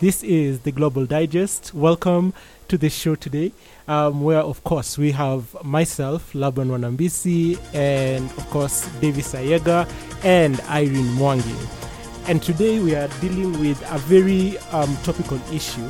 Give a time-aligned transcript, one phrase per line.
[0.00, 1.74] This is the Global Digest.
[1.74, 2.32] Welcome
[2.68, 3.50] to the show today,
[3.88, 9.90] um, where, of course, we have myself, Laban Wanambisi, and, of course, Davis Ayega
[10.22, 12.28] and Irene Mwangi.
[12.28, 15.88] And today we are dealing with a very um, topical issue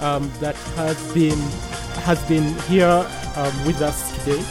[0.00, 1.38] um, that has been
[2.02, 3.06] has been here
[3.36, 4.42] um, with us today.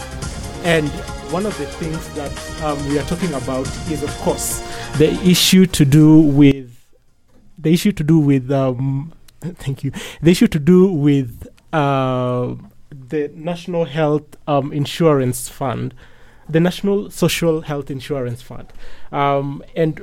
[0.64, 0.88] And
[1.34, 4.62] one of the things that um, we are talking about is, of course,
[5.00, 6.55] the issue to do with
[7.66, 9.12] the issue to do with um,
[9.42, 12.54] thank you the issue to do with uh,
[12.92, 15.96] the National Health um, Insurance Fund,
[16.48, 18.72] the National Social Health Insurance Fund,
[19.12, 20.00] um, and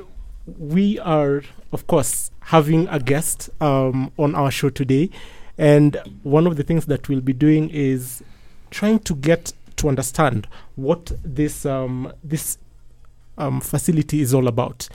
[0.59, 5.09] we are, of course, having a guest um, on our show today.
[5.57, 8.21] And one of the things that we'll be doing is
[8.71, 12.57] trying to get to understand what this um, this
[13.37, 14.89] um, facility is all about.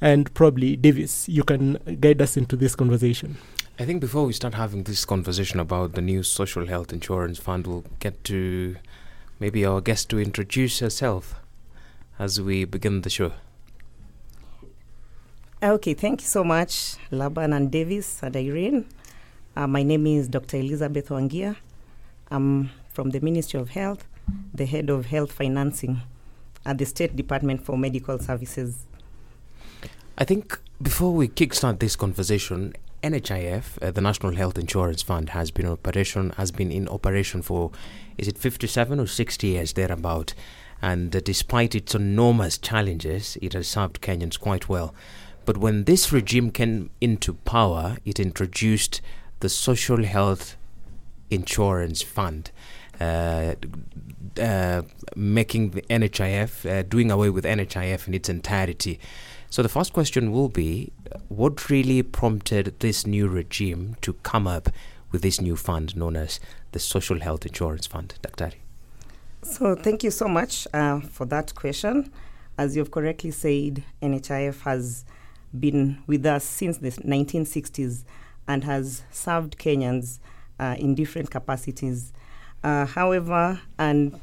[0.00, 3.36] And probably, Davis, you can guide us into this conversation.
[3.78, 7.66] I think before we start having this conversation about the new social health insurance fund,
[7.66, 8.76] we'll get to
[9.38, 11.34] maybe our guest to introduce herself
[12.18, 13.32] as we begin the show.
[15.62, 18.86] Okay, thank you so much, Laban and Davis and Irene.
[19.56, 20.58] Uh, my name is Dr.
[20.58, 21.56] Elizabeth Wangia.
[22.30, 24.06] I'm from the Ministry of Health,
[24.52, 26.02] the head of health financing
[26.64, 28.86] at the State Department for Medical Services.
[30.18, 32.72] I think before we kickstart this conversation,
[33.02, 37.70] NHIF, uh, the National Health Insurance Fund, has been operation has been in operation for
[38.16, 40.32] is it 57 or 60 years thereabout,
[40.80, 44.94] and uh, despite its enormous challenges, it has served Kenyans quite well.
[45.44, 49.02] But when this regime came into power, it introduced
[49.40, 50.56] the Social Health
[51.30, 52.52] Insurance Fund.
[52.98, 53.54] Uh,
[54.40, 54.82] uh,
[55.14, 58.98] making the NHIF, uh, doing away with NHIF in its entirety.
[59.56, 60.92] So the first question will be
[61.28, 64.68] what really prompted this new regime to come up
[65.10, 66.40] with this new fund known as
[66.72, 68.16] the Social Health Insurance Fund?
[68.22, 68.56] Daktari.
[69.40, 72.12] So, thank you so much uh, for that question.
[72.58, 75.06] As you've correctly said, NHIF has
[75.58, 78.04] been with us since the 1960s
[78.46, 80.18] and has served Kenyans
[80.60, 82.12] uh, in different capacities.
[82.62, 84.20] Uh, however, and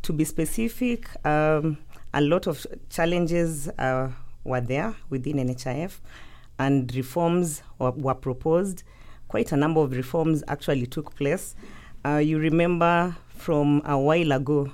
[0.00, 1.76] to be specific, um,
[2.14, 4.08] a lot of challenges uh,
[4.44, 5.98] were there within NHIF,
[6.58, 8.82] and reforms were, were, proposed.
[9.28, 11.54] Quite a number of reforms actually took place.
[12.04, 14.70] Uh, you remember from a while ago,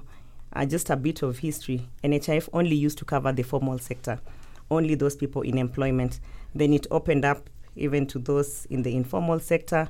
[0.52, 4.18] uh, just a bit of history, NHIF only used to cover the formal sector,
[4.70, 6.20] only those people in employment.
[6.54, 9.88] Then it opened up even to those in the informal sector.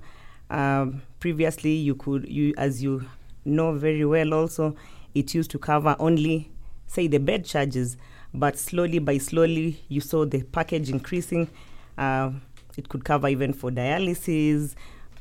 [0.50, 3.06] Um, previously, you could, you as you
[3.44, 4.74] know very well, also
[5.14, 6.50] it used to cover only,
[6.86, 7.96] say, the bed charges,
[8.36, 11.48] but slowly by slowly, you saw the package increasing.
[11.96, 12.30] Uh,
[12.76, 14.74] it could cover even for dialysis,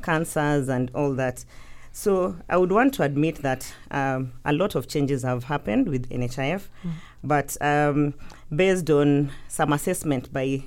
[0.04, 1.46] cancers, and all that.
[1.94, 6.10] So I would want to admit that um, a lot of changes have happened with
[6.10, 6.92] NHIF, mm.
[7.24, 8.14] but um,
[8.54, 10.64] based on some assessment by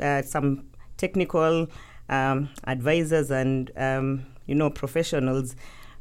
[0.00, 1.66] uh, some technical
[2.08, 5.56] um, advisors and um, you know professionals,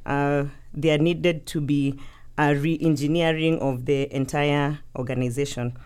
[0.06, 2.00] uh, there needed to be
[2.40, 5.78] a re-engineering of the entire organization.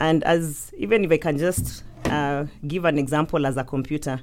[0.00, 4.20] And as even if I can just uh, give an example as a computer,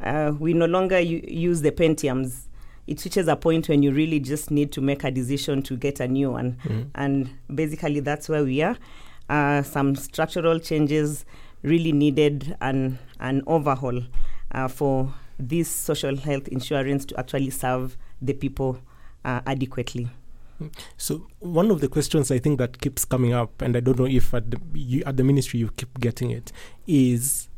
[0.00, 2.48] uh, we no longer u- use the Pentiums.
[2.88, 6.00] It reaches a point when you really just need to make a decision to get
[6.00, 6.82] a new one, mm-hmm.
[6.96, 8.76] and basically that's where we are.
[9.30, 11.24] Uh, some structural changes
[11.62, 14.02] really needed an an overhaul
[14.50, 18.78] uh, for this social health insurance to actually serve the people
[19.24, 20.08] uh, adequately.
[20.96, 24.06] So one of the questions I think that keeps coming up, and I don't know
[24.06, 26.52] if at the, you, at the ministry you keep getting it,
[26.86, 27.48] is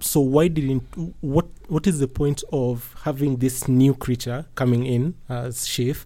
[0.00, 0.82] so why didn't
[1.20, 6.04] what what is the point of having this new creature coming in as SHIF?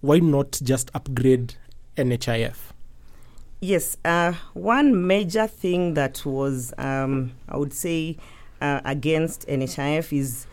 [0.00, 1.54] Why not just upgrade
[1.96, 2.56] NHIF?
[3.60, 8.18] Yes, uh, one major thing that was um, I would say
[8.60, 10.46] uh, against NHIF is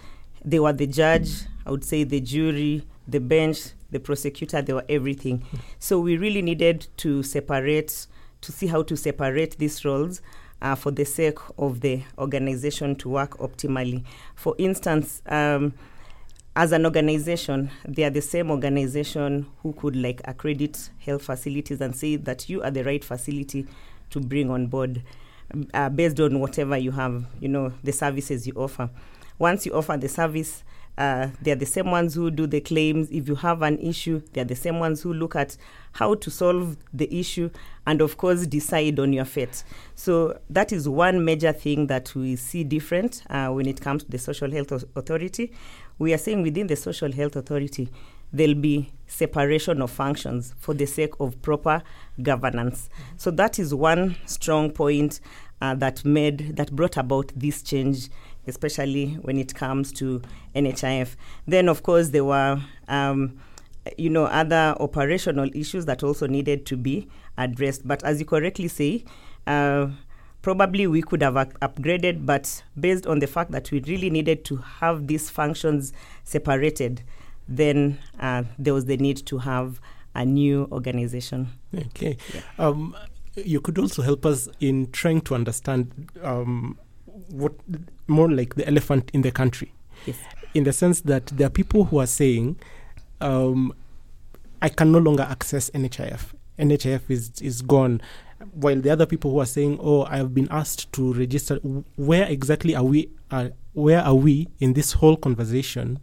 [0.46, 4.86] they were the judge, I would say the jury, the bench, the prosecutor, they were
[4.90, 5.44] everything.
[5.80, 8.08] So we really needed to separate,
[8.42, 10.22] to see how to separate these roles
[10.62, 14.04] uh, for the sake of the organization to work optimally.
[14.36, 15.74] For instance, um,
[16.56, 21.96] as an organization, they are the same organization who could like accredit health facilities and
[21.96, 23.66] say that you are the right facility
[24.10, 25.02] to bring on board
[25.74, 28.90] uh, based on whatever you have, you know, the services you offer.
[29.38, 30.64] Once you offer the service,
[31.00, 33.10] Uh, they're the same ones who do the claims.
[33.10, 35.56] If you have an issue, they're the same ones who look at
[35.94, 37.50] how to solve the issue
[37.88, 39.64] and, of course, decide on your fate.
[39.96, 44.12] So, that is one major thing that we see different uh, when it comes to
[44.12, 45.54] the Social Health Authority.
[46.00, 47.90] We are saying within the Social Health Authority,
[48.34, 51.82] there'll be separation of functions for the sake of proper
[52.22, 52.90] governance.
[52.92, 53.18] Mm-hmm.
[53.18, 55.22] So, that is one strong point.
[55.62, 58.08] Uh, that made that brought about this change
[58.50, 60.22] especially when it comes to
[60.56, 61.16] NHIF.
[61.48, 63.40] Then, of course, there were, um,
[63.98, 67.08] you know, other operational issues that also needed to be
[67.38, 67.88] addressed.
[67.88, 69.06] But as you correctly say,
[69.48, 69.88] uh,
[70.42, 74.58] probably we could have upgraded, but based on the fact that we really needed to
[74.58, 75.94] have these functions
[76.24, 77.04] separated,
[77.48, 79.80] then uh, there was the need to have
[80.16, 81.50] a new organization.
[81.74, 82.18] Okay.
[82.34, 82.42] Yeah.
[82.58, 82.96] Um,
[83.36, 86.78] you could also help us in trying to understand um,
[87.32, 87.54] what
[88.08, 89.72] more like the elephant in the country,
[90.06, 90.18] yes.
[90.54, 92.58] in the sense that there are people who are saying,
[93.22, 93.74] um,
[94.62, 96.34] "I can no longer access NHIF.
[96.58, 98.02] NHIF is is gone."
[98.54, 101.56] While the other people who are saying, "Oh, I have been asked to register,"
[101.96, 103.10] where exactly are we?
[103.74, 106.00] Where are we in this whole conversation?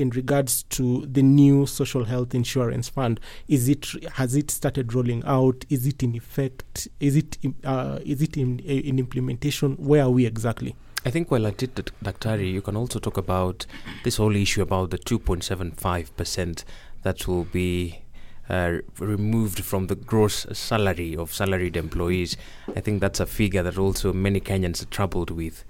[0.00, 5.22] In regards to the new social health insurance fund is it has it started rolling
[5.26, 10.10] out is it in effect is it uh, is it in in implementation where are
[10.10, 13.64] we exactly I think while I did the Daktari, you can also talk about
[14.04, 16.64] this whole issue about the 2.75%
[17.04, 18.02] that will be
[18.50, 22.36] uh, removed from the gross salary of salaried employees.
[22.76, 25.64] I think that's a figure that also many Kenyans are troubled with.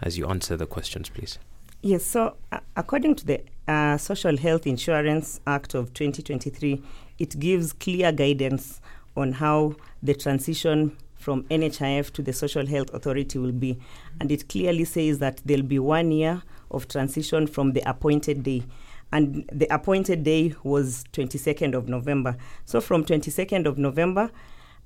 [0.00, 1.38] As you answer the questions, please.
[1.82, 6.82] Yes, so uh, according to the uh, Social Health Insurance Act of 2023,
[7.18, 8.80] it gives clear guidance
[9.16, 13.78] on how the transition from NHIF to the Social Health Authority will be.
[14.20, 18.64] And it clearly says that there'll be one year of transition from the appointed day.
[19.12, 22.36] And the appointed day was 22nd of November.
[22.64, 24.30] So from 22nd of November,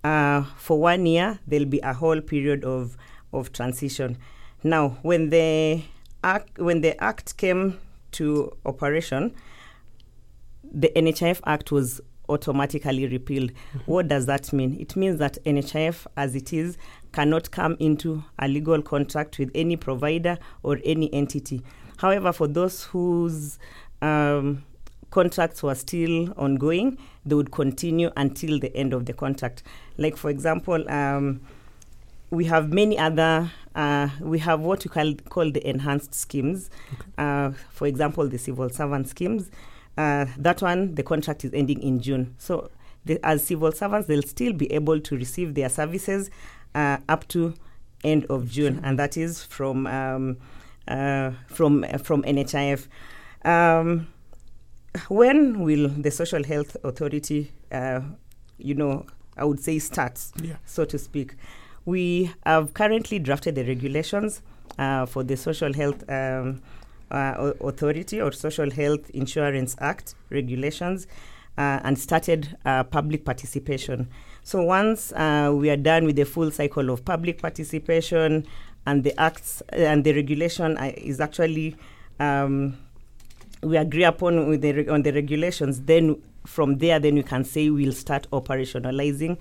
[0.04, 2.96] uh, for one year, there'll be a whole period of,
[3.32, 4.18] of transition.
[4.62, 5.82] Now, when the
[6.22, 7.78] act, when the act came
[8.16, 9.34] to operation,
[10.62, 13.52] the NHIF Act was automatically repealed.
[13.52, 13.78] Mm-hmm.
[13.90, 14.76] What does that mean?
[14.80, 16.76] It means that NHIF, as it is,
[17.12, 21.62] cannot come into a legal contract with any provider or any entity.
[21.98, 23.58] However, for those whose
[24.02, 24.64] um,
[25.10, 29.62] contracts were still ongoing, they would continue until the end of the contract.
[29.96, 31.40] Like, for example, um,
[32.36, 36.70] we have many other uh, we have what we call, call the enhanced schemes.
[36.94, 37.10] Okay.
[37.18, 39.50] Uh, for example, the civil servant schemes.
[39.98, 42.34] Uh, that one, the contract is ending in June.
[42.38, 42.70] So,
[43.04, 46.30] the, as civil servants, they'll still be able to receive their services
[46.74, 47.54] uh, up to
[48.02, 50.38] end of June, and that is from um,
[50.88, 52.88] uh, from uh, from NHIF.
[53.44, 54.08] Um,
[55.08, 57.52] when will the Social Health Authority,
[58.58, 59.04] you know,
[59.36, 60.56] I would say, start, yeah.
[60.64, 61.34] so to speak?
[61.86, 64.42] We have currently drafted the regulations
[64.76, 66.60] uh, for the Social Health um,
[67.12, 71.06] uh, Authority or Social Health Insurance Act regulations
[71.56, 74.08] uh, and started uh, public participation.
[74.42, 78.44] So once uh, we are done with the full cycle of public participation
[78.84, 81.76] and the acts uh, and the regulation is actually
[82.18, 82.76] um,
[83.62, 87.44] we agree upon with the re- on the regulations, then from there, then we can
[87.44, 89.38] say we'll start operationalizing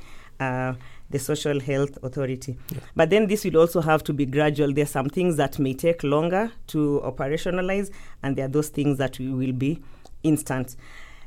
[1.10, 2.58] the Social Health Authority.
[2.72, 2.80] Yeah.
[2.96, 4.74] But then this will also have to be gradual.
[4.74, 7.92] There are some things that may take longer to operationalize,
[8.24, 9.82] and there are those things that will be
[10.24, 10.76] instant.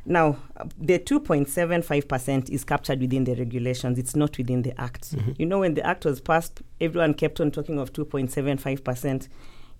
[0.05, 0.39] Now,
[0.79, 3.99] the 2.75% is captured within the regulations.
[3.99, 5.15] It's not within the Act.
[5.15, 5.33] Mm-hmm.
[5.37, 9.29] You know, when the Act was passed, everyone kept on talking of 2.75%.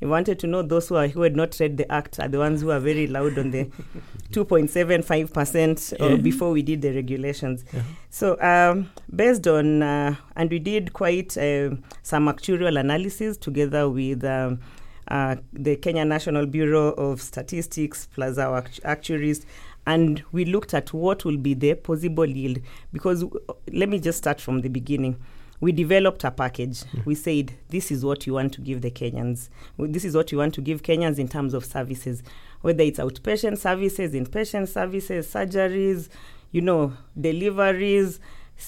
[0.01, 2.39] You wanted to know those who, are, who had not read the act are the
[2.39, 3.65] ones who are very loud on the
[4.31, 6.17] 2.75% yeah.
[6.17, 7.65] before we did the regulations.
[8.11, 11.71] So, um, based on, uh, and we did quite uh,
[12.03, 14.61] some actuarial analysis together with um,
[15.09, 19.45] uh, the Kenya National Bureau of Statistics plus our act- actuaries.
[19.85, 22.59] And we looked at what will be the possible yield.
[22.93, 25.17] Because uh, let me just start from the beginning
[25.61, 26.85] we developed a package.
[26.85, 27.07] Mm.
[27.07, 29.49] We said, this is what you want to give the Kenyans.
[29.79, 32.23] This is what you want to give Kenyans in terms of services,
[32.61, 36.09] whether it's outpatient services, inpatient services, surgeries,
[36.53, 38.21] you know, deliveries,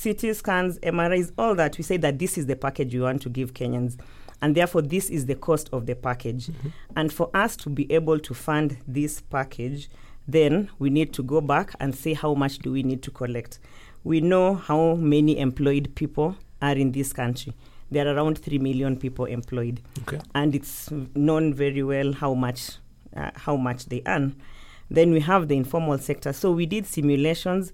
[0.02, 1.78] CT scans, MRIs, all that.
[1.78, 3.98] We say that this is the package you want to give Kenyans.
[4.42, 6.46] And therefore, this is the cost of the package.
[6.46, 6.68] Mm-hmm.
[6.96, 9.90] And for us to be able to fund this package,
[10.26, 13.58] then we need to go back and say how much do we need to collect.
[14.02, 17.54] We know how many employed people are in this country.
[17.90, 19.80] There are around 3 million people employed.
[20.02, 20.20] Okay.
[20.34, 22.72] And it's known very well how much
[23.16, 24.36] uh, how much they earn.
[24.90, 26.32] Then we have the informal sector.
[26.32, 27.72] So we did simulations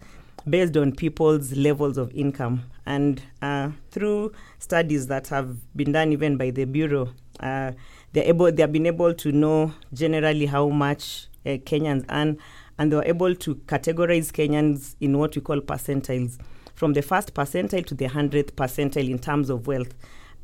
[0.49, 2.63] based on people's levels of income.
[2.85, 7.73] And uh, through studies that have been done even by the Bureau, uh,
[8.13, 12.39] they're able, they've been able to know generally how much uh, Kenyans earn,
[12.79, 16.39] and they were able to categorize Kenyans in what we call percentiles,
[16.77, 19.95] from the first percentile to the hundredth percentile in terms of wealth.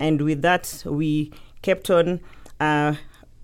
[0.00, 2.20] And with that, we kept on
[2.58, 2.94] uh,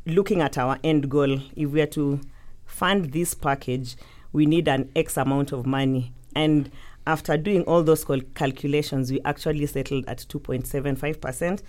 [0.07, 1.39] looking at our end goal.
[1.55, 2.21] If we are to
[2.65, 3.95] fund this package,
[4.33, 6.13] we need an X amount of money.
[6.35, 6.71] And
[7.07, 11.21] after doing all those cal- calculations, we actually settled at 2.75%.
[11.21, 11.63] percent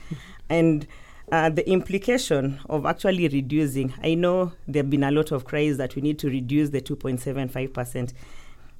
[0.49, 0.87] and
[1.31, 5.77] uh, the implication of actually reducing, I know there have been a lot of cries
[5.77, 8.13] that we need to reduce the 2.75%.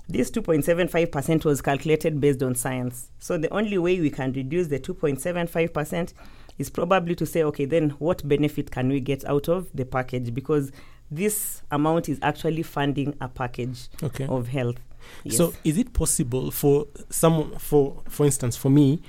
[0.10, 3.12] This 2.75% was calculated based on science.
[3.20, 6.14] So the only way we can reduce the 2.75%
[6.58, 10.34] is probably to say, okay, then what benefit can we get out of the package?
[10.34, 10.72] Because
[11.12, 14.26] this amount is actually funding a package Okay.
[14.26, 14.78] of health.
[15.24, 15.38] Yes.
[15.38, 19.02] So, is it possible for someone, for for instance, for me,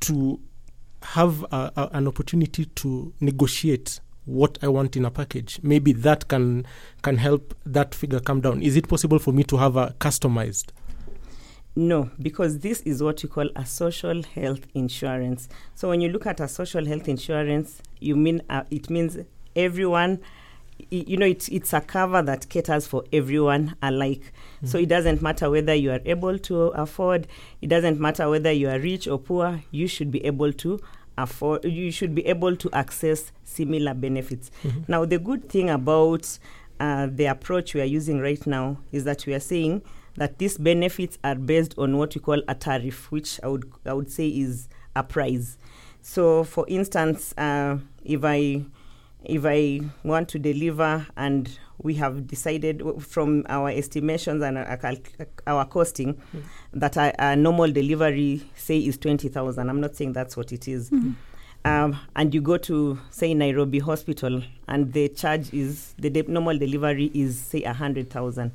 [0.00, 0.40] to
[1.02, 5.58] have a, a, an opportunity to negotiate what I want in a package?
[5.62, 6.66] Maybe that can
[7.02, 8.60] can help that figure come down.
[8.60, 10.66] Is it possible for me to have a customized?
[11.78, 15.48] No, because this is what you call a social health insurance.
[15.74, 19.18] So when you look at a social health insurance, you mean uh, it means
[19.54, 20.20] everyone.
[20.90, 24.32] You know, it's it's a cover that caters for everyone alike.
[24.64, 27.28] So it doesn't matter whether you are able to afford.
[27.62, 29.62] It doesn't matter whether you are rich or poor.
[29.70, 30.80] You should be able to
[31.18, 31.64] afford.
[31.64, 34.50] You should be able to access similar benefits.
[34.88, 36.38] Now, the good thing about
[36.78, 39.82] uh, the approach we are using right now is that we are saying
[40.16, 43.92] that these benefits are based on what we call a tariff, which I would I
[43.92, 45.58] would say is a price.
[46.02, 48.64] So, for instance, uh, if I
[49.28, 55.42] if I want to deliver and we have decided from our estimations and our, calc-
[55.46, 56.20] our costing
[56.72, 60.90] that a, a normal delivery say is 20,000 I'm not saying that's what it is.
[61.64, 66.56] Um, and you go to say Nairobi hospital and the charge is the de- normal
[66.58, 68.52] delivery is say 100,000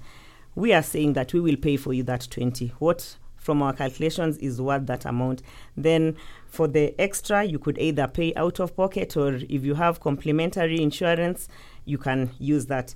[0.56, 4.38] we are saying that we will pay for you that 20 what from our calculations
[4.38, 5.42] is worth that amount.
[5.76, 6.16] Then
[6.52, 10.82] for the extra you could either pay out of pocket or if you have complementary
[10.82, 11.48] insurance
[11.86, 12.94] you can use that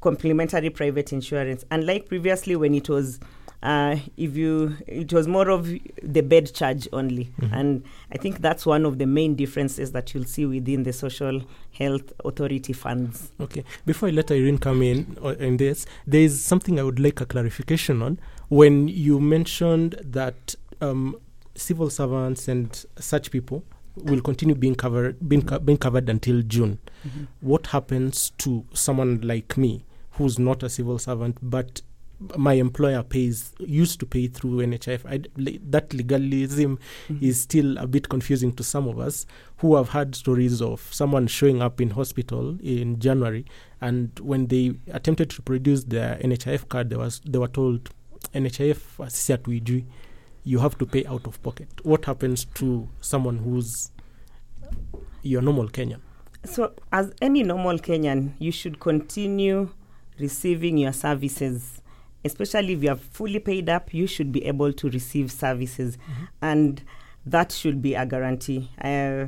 [0.00, 3.20] complementary private insurance unlike previously when it was
[3.60, 5.68] uh, if you it was more of
[6.02, 10.24] the bed charge only and i think that's one of the main differences that you'll
[10.24, 11.42] see within the social
[11.72, 13.64] health authority funds Okay.
[13.84, 17.20] Before I let Irene come in uh, in this, there is something I would like
[17.20, 18.18] a clarification on.
[18.48, 21.16] When you mentioned that um,
[21.58, 23.64] civil servants and such people
[23.96, 26.78] will continue being covered being, co- being covered until June.
[27.06, 27.24] Mm-hmm.
[27.40, 31.82] What happens to someone like me who's not a civil servant but
[32.36, 35.06] my employer pays used to pay through NHIF.
[35.06, 35.22] I
[35.70, 37.24] that legalism mm-hmm.
[37.24, 39.24] is still a bit confusing to some of us
[39.58, 43.44] who have had stories of someone showing up in hospital in January
[43.80, 47.90] and when they attempted to produce their NHIF card, they was they were told
[48.34, 48.76] NHIF
[49.10, 49.84] sisi hatuijui,
[50.48, 51.68] you have to pay out of pocket.
[51.82, 53.90] What happens to someone who's
[55.22, 56.00] your normal Kenyan?
[56.46, 59.68] So, as any normal Kenyan, you should continue
[60.18, 61.82] receiving your services.
[62.24, 65.98] Especially if you are fully paid up, you should be able to receive services,
[66.40, 66.82] and
[67.26, 68.70] that should be a guarantee.
[68.82, 69.26] Uh,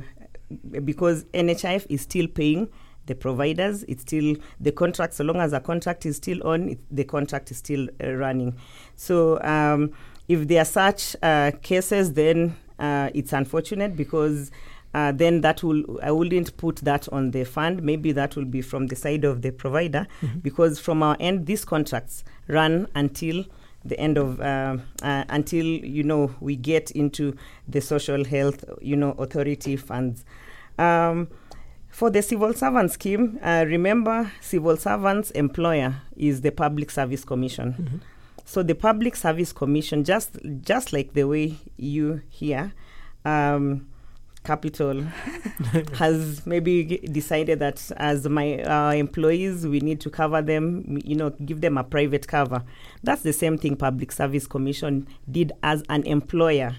[0.83, 2.67] because NHIF is still paying
[3.05, 5.13] the providers, it's still the contract.
[5.13, 8.57] So long as the contract is still on, it, the contract is still uh, running.
[8.95, 9.91] So um,
[10.31, 14.49] if there are such uh, cases, then uh, it's unfortunate because
[14.93, 17.83] uh, then that will I wouldn't put that on the fund.
[17.83, 20.07] Maybe that will be from the side of the provider
[20.41, 23.43] because from our end, these contracts run until
[23.83, 27.35] the end of uh, uh, until you know we get into
[27.67, 30.23] the social health you know authority funds.
[30.77, 31.27] Um,
[31.89, 38.01] for the civil servant scheme, uh, remember civil servants' employer is the Public Service Commission.
[38.45, 42.73] So the Public Service Commission, just just like the way you here,
[43.25, 43.87] um,
[44.43, 45.03] Capital
[45.93, 51.29] has maybe decided that as my uh, employees, we need to cover them, you know,
[51.45, 52.63] give them a private cover.
[53.03, 56.75] That's the same thing Public Service Commission did as an employer.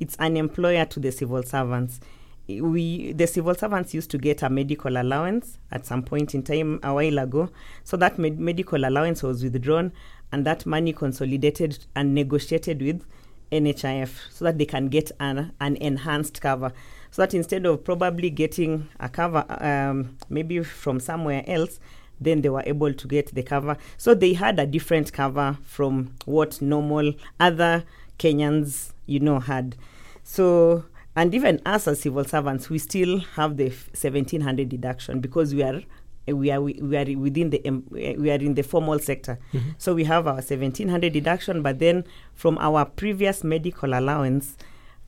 [0.00, 2.00] It's an employer to the civil servants.
[2.48, 6.80] We the civil servants used to get a medical allowance at some point in time
[6.82, 7.50] a while ago.
[7.84, 9.92] So that med- medical allowance was withdrawn,
[10.32, 13.04] and that money consolidated and negotiated with
[13.52, 16.72] NHIF so that they can get an, an enhanced cover.
[17.10, 21.78] So that instead of probably getting a cover um, maybe from somewhere else,
[22.18, 23.76] then they were able to get the cover.
[23.98, 27.84] So they had a different cover from what normal other
[28.18, 29.76] Kenyans, you know, had.
[30.24, 35.62] So, and even us as civil servants, we still have the 1700 deduction because we
[35.62, 35.82] are
[36.26, 39.70] we are we, we are within the um, we are in the formal sector mm-hmm.
[39.78, 44.56] so we have our 1700 deduction but then from our previous medical allowance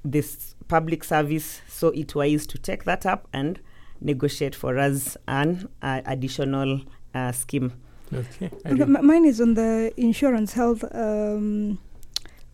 [0.05, 3.61] this public service saw it wise to take that up and
[4.01, 6.81] negotiate for us an uh, additional
[7.15, 7.73] uh, scheme
[8.13, 8.51] Okay.
[8.67, 11.79] Okay, m- mine is on the insurance health um,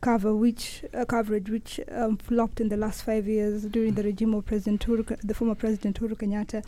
[0.00, 4.34] cover, which uh, coverage which um, flopped in the last five years during the regime
[4.34, 6.64] of President Uhuru, the former President Uhuru Kenyatta.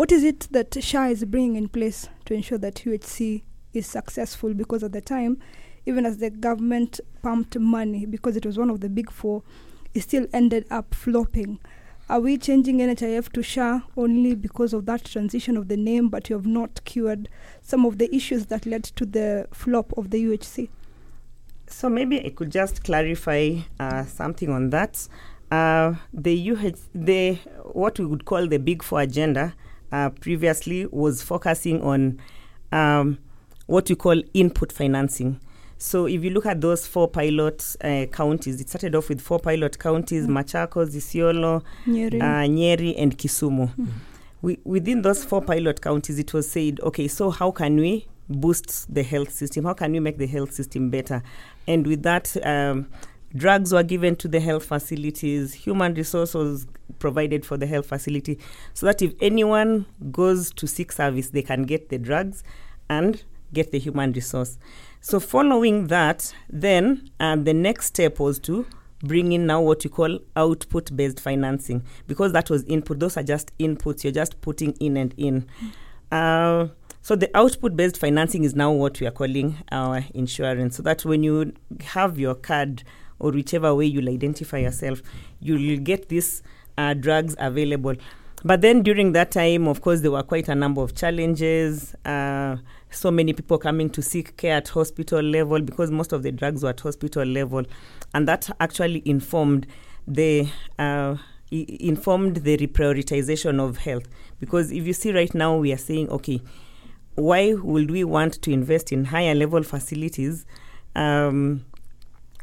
[0.00, 3.42] What is it that SHA is bringing in place to ensure that UHC
[3.74, 4.54] is successful?
[4.54, 5.36] Because at the time,
[5.84, 9.42] even as the government pumped money, because it was one of the big four,
[9.92, 11.58] it still ended up flopping.
[12.08, 16.30] Are we changing NHIF to SHA only because of that transition of the name, but
[16.30, 17.28] you have not cured
[17.60, 20.70] some of the issues that led to the flop of the UHC?
[21.66, 25.06] So maybe I could just clarify uh, something on that.
[25.50, 27.34] Uh, the UH, the
[27.74, 29.52] what we would call the Big Four agenda
[29.92, 32.20] uh, previously was focusing on
[32.72, 33.18] um,
[33.66, 35.40] what we call input financing.
[35.78, 39.38] So if you look at those four pilot uh, counties, it started off with four
[39.38, 40.32] pilot counties: Mm.
[40.44, 42.20] Machakos, Isiolo, Nyeri.
[42.20, 43.74] uh, Nyeri, and Kisumu.
[43.76, 43.86] Mm.
[44.42, 48.92] We, within those four pilot counties, it was said, okay, so how can we boost
[48.94, 49.64] the health system?
[49.64, 51.22] How can we make the health system better?
[51.66, 52.86] And with that, um,
[53.34, 56.66] drugs were given to the health facilities, human resources
[56.98, 58.38] provided for the health facility,
[58.74, 62.42] so that if anyone goes to seek service, they can get the drugs
[62.88, 63.22] and
[63.52, 64.58] get the human resource.
[65.00, 68.66] So, following that, then uh, the next step was to
[69.02, 73.00] bring in now what you call output based financing because that was input.
[73.00, 74.04] Those are just inputs.
[74.04, 75.48] You're just putting in and in.
[76.12, 76.68] Uh,
[77.02, 80.76] so the output based financing is now what we are calling our insurance.
[80.76, 82.82] So that when you have your card
[83.20, 85.02] or whichever way you'll identify yourself
[85.40, 86.42] you'll get these
[86.78, 87.94] uh, drugs available.
[88.42, 92.56] But then during that time of course there were quite a number of challenges uh,
[92.90, 96.62] so many people coming to seek care at hospital level because most of the drugs
[96.62, 97.62] were at hospital level.
[98.14, 99.66] And that actually informed
[100.08, 101.16] the uh,
[101.52, 104.04] i- informed the reprioritization of health.
[104.40, 106.40] Because if you see right now we are saying okay
[107.16, 110.46] why would we want to invest in higher level facilities
[110.96, 111.64] um,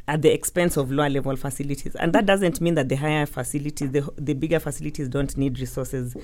[0.08, 3.90] at the expense of lower level facilities and that doesn't mean that the higher facilities
[3.92, 6.16] the, the bigger facilities don't need resources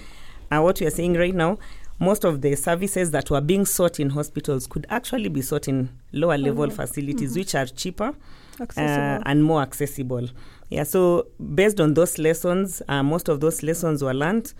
[0.51, 1.59] uh, what we are saying right now
[2.01, 5.89] most of the services that were being sought in hospitals could actually be sought in
[6.13, 6.73] lower level Mhm.
[6.73, 7.37] facilities Mhm.
[7.37, 8.15] which are cheaper
[8.61, 8.91] Accessible.
[8.91, 10.29] uh, and more accessible.
[10.71, 14.53] Yeah, so based on those lessons, uh, most of those lessons were learned,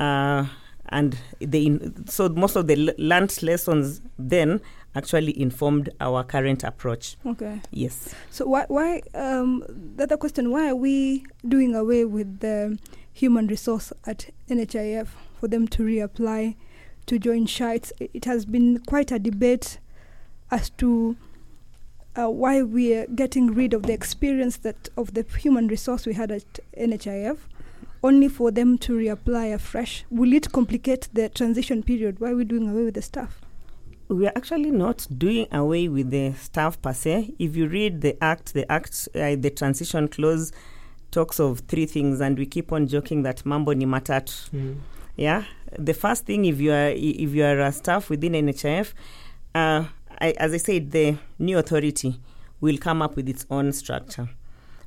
[0.00, 0.46] uh,
[0.90, 4.60] and they in, so most of the l- learned lessons then
[4.98, 7.16] actually informed our current approach.
[7.24, 7.60] okay.
[7.70, 8.14] Yes.
[8.30, 9.64] So why why um,
[9.96, 10.50] the other question?
[10.50, 12.78] Why are we doing away with the
[13.12, 15.08] human resource at NHIF
[15.40, 16.56] for them to reapply
[17.06, 17.70] to join SHA?
[17.70, 19.78] It's, it has been quite a debate
[20.50, 21.16] as to
[22.18, 26.14] uh, why we are getting rid of the experience that of the human resource we
[26.14, 27.38] had at NHIF,
[28.02, 30.04] only for them to reapply afresh.
[30.10, 32.20] Will it complicate the transition period?
[32.20, 33.40] Why are we doing away with the staff?
[34.08, 37.34] We are actually not doing away with the staff per se.
[37.38, 40.50] If you read the act, the act, uh, the transition clause
[41.10, 44.50] talks of three things, and we keep on joking that mambo ni matatu.
[44.50, 44.76] Mm.
[45.16, 45.44] Yeah,
[45.78, 48.94] the first thing if you are if you are a staff within NHIF,
[49.54, 49.84] uh,
[50.20, 52.18] I, as I said, the new authority
[52.60, 54.28] will come up with its own structure.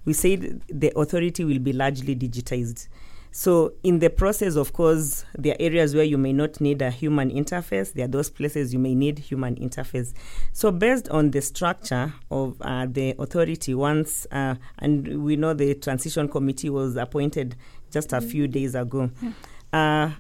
[0.04, 2.88] We said the authority will be largely digitized.
[3.34, 6.92] So in the process, of course, there are areas where you may not need a
[6.92, 7.94] human interface.
[7.94, 10.14] There are those places you may need human interface.
[10.52, 15.76] So based on the structure of uh, the authority, once uh, and we know the
[15.76, 17.56] transition committee was appointed
[17.90, 18.30] just a Mm.
[18.32, 19.32] few days ago, Yeah.
[19.74, 20.12] uh,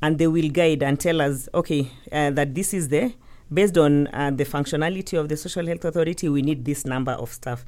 [0.00, 3.12] and they will guide and tell us, okay, uh, that this is the
[3.52, 7.30] based on uh, the functionality of the social health authority, we need this number of
[7.30, 7.64] staff.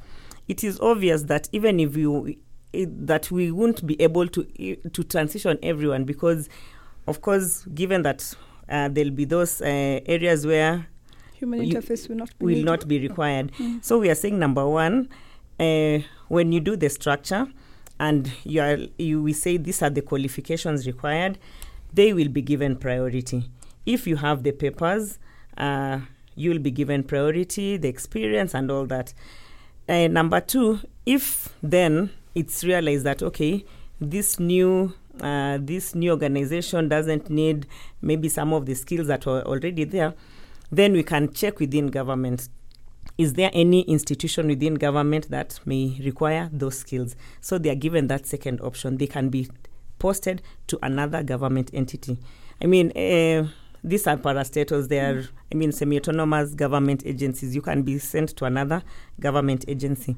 [0.48, 2.36] It is obvious that even if you
[2.72, 4.44] that we won't be able to
[4.92, 6.48] to transition everyone because,
[7.06, 8.34] of course, given that
[8.68, 10.86] uh, there'll be those uh, areas where
[11.34, 12.64] Human interface will not be will needed.
[12.64, 13.52] not be required.
[13.52, 13.84] Mm.
[13.84, 15.08] So we are saying number one,
[15.60, 15.98] uh,
[16.28, 17.46] when you do the structure,
[18.00, 21.38] and you are you we say these are the qualifications required,
[21.92, 23.50] they will be given priority.
[23.84, 25.18] If you have the papers,
[25.56, 26.00] uh,
[26.34, 29.14] you will be given priority, the experience, and all that.
[29.88, 33.64] Uh, number two, if then it's realized that okay,
[33.98, 37.66] this new uh, this new organization doesn't need
[38.02, 40.14] maybe some of the skills that were already there,
[40.70, 42.48] then we can check within government.
[43.16, 47.16] Is there any institution within government that may require those skills?
[47.40, 48.98] So they are given that second option.
[48.98, 49.48] They can be
[49.98, 52.18] posted to another government entity.
[52.60, 53.48] I mean, uh,
[53.82, 54.88] these are parastatals.
[54.88, 57.54] They are, I mean, semi-autonomous government agencies.
[57.54, 58.82] You can be sent to another
[59.18, 60.16] government agency.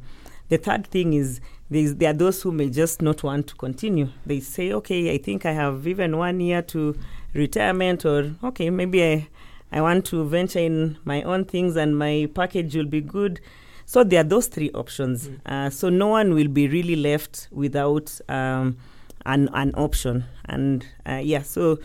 [0.48, 4.08] The third thing is there are those who may just not want to continue.
[4.24, 6.96] They say, okay, I think I have even one year to
[7.34, 9.28] retirement, or okay, maybe I,
[9.70, 13.40] I want to venture in my own things and my package will be good.
[13.84, 15.28] So there are those three options.
[15.28, 15.40] Mm.
[15.46, 18.78] Uh, so no one will be really left without um,
[19.26, 20.24] an, an option.
[20.46, 21.78] And uh, yeah, so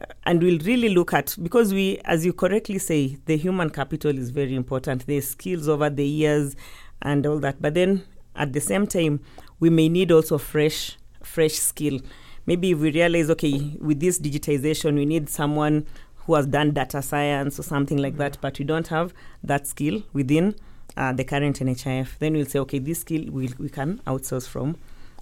[0.00, 4.16] uh, and we'll really look at because we as you correctly say the human capital
[4.16, 6.56] is very important the skills over the years
[7.02, 8.02] and all that but then
[8.36, 9.20] at the same time
[9.60, 12.00] we may need also fresh fresh skill
[12.46, 15.86] maybe if we realize okay with this digitization we need someone
[16.26, 20.02] who has done data science or something like that but we don't have that skill
[20.12, 20.54] within
[20.96, 24.76] uh, the current NHIF then we'll say okay this skill we, we can outsource from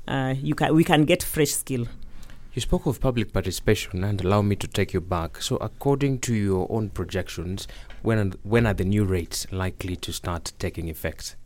[0.09, 1.87] uh, you can we can get fresh skill
[2.53, 5.41] you spoke of public participation and allow me to take you back.
[5.41, 7.69] So, according to your own projections,
[8.03, 11.37] when when are the new rates likely to start taking effect?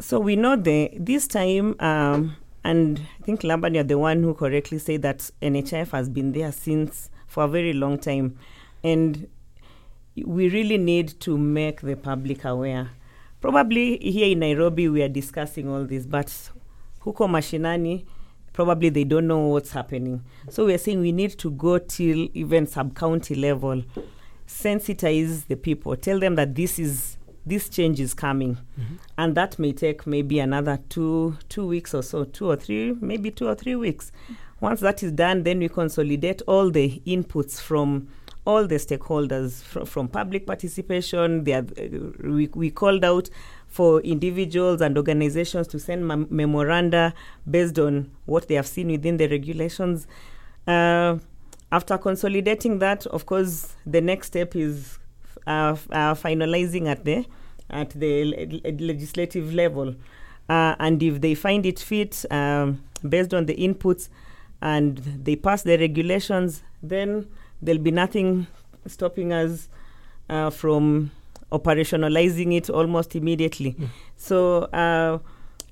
[0.00, 4.32] So, we know the this time, um, and I think Laban, you're the one who
[4.32, 8.38] correctly said that NHIF has been there since for a very long time.
[8.84, 9.28] And
[10.24, 12.90] we really need to make the public aware.
[13.40, 16.26] Probably here in Nairobi, we are discussing all this, but
[17.04, 18.04] huko mashinani,
[18.52, 20.24] probably they don't know what's happening.
[20.48, 23.82] So we're saying we need to go till even sub county level,
[24.46, 28.94] sensitize the people, tell them that this is this change is coming, mm-hmm.
[29.16, 33.30] and that may take maybe another two two weeks or so, two or three, maybe
[33.30, 34.12] two or three weeks.
[34.60, 38.08] Once that is done, then we consolidate all the inputs from
[38.44, 41.44] all the stakeholders fr- from public participation.
[41.44, 43.28] They are, uh, we, we called out
[43.66, 47.12] for individuals and organizations to send mem- memoranda
[47.48, 50.06] based on what they have seen within the regulations.
[50.66, 51.18] Uh,
[51.70, 54.98] after consolidating that, of course, the next step is
[55.46, 57.26] uh, uh, finalizing at the
[57.70, 59.94] at the le- legislative level,
[60.48, 64.08] uh, and if they find it fit um, based on the inputs,
[64.62, 67.26] and they pass the regulations, then
[67.60, 68.46] there'll be nothing
[68.86, 69.68] stopping us
[70.30, 71.10] uh, from
[71.52, 73.72] operationalizing it almost immediately.
[73.72, 73.88] Mm.
[74.16, 75.18] So, uh,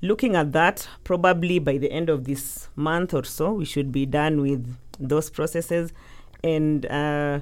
[0.01, 4.05] looking at that, probably by the end of this month or so, we should be
[4.05, 5.93] done with those processes
[6.43, 7.41] and uh,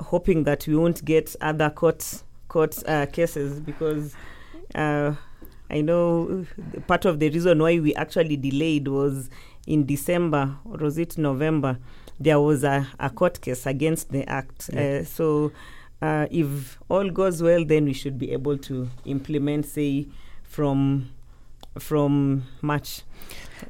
[0.00, 4.14] hoping that we won't get other court, court uh, cases because.
[4.74, 5.14] Uh,
[5.68, 6.46] I know
[6.86, 9.28] part of the reason why we actually delayed was
[9.66, 11.78] in December, or was it November?
[12.20, 14.70] There was a, a court case against the act.
[14.72, 15.00] Yeah.
[15.00, 15.52] Uh, so
[16.00, 20.06] uh, if all goes well, then we should be able to implement, say,
[20.44, 21.10] from
[21.78, 23.02] from March.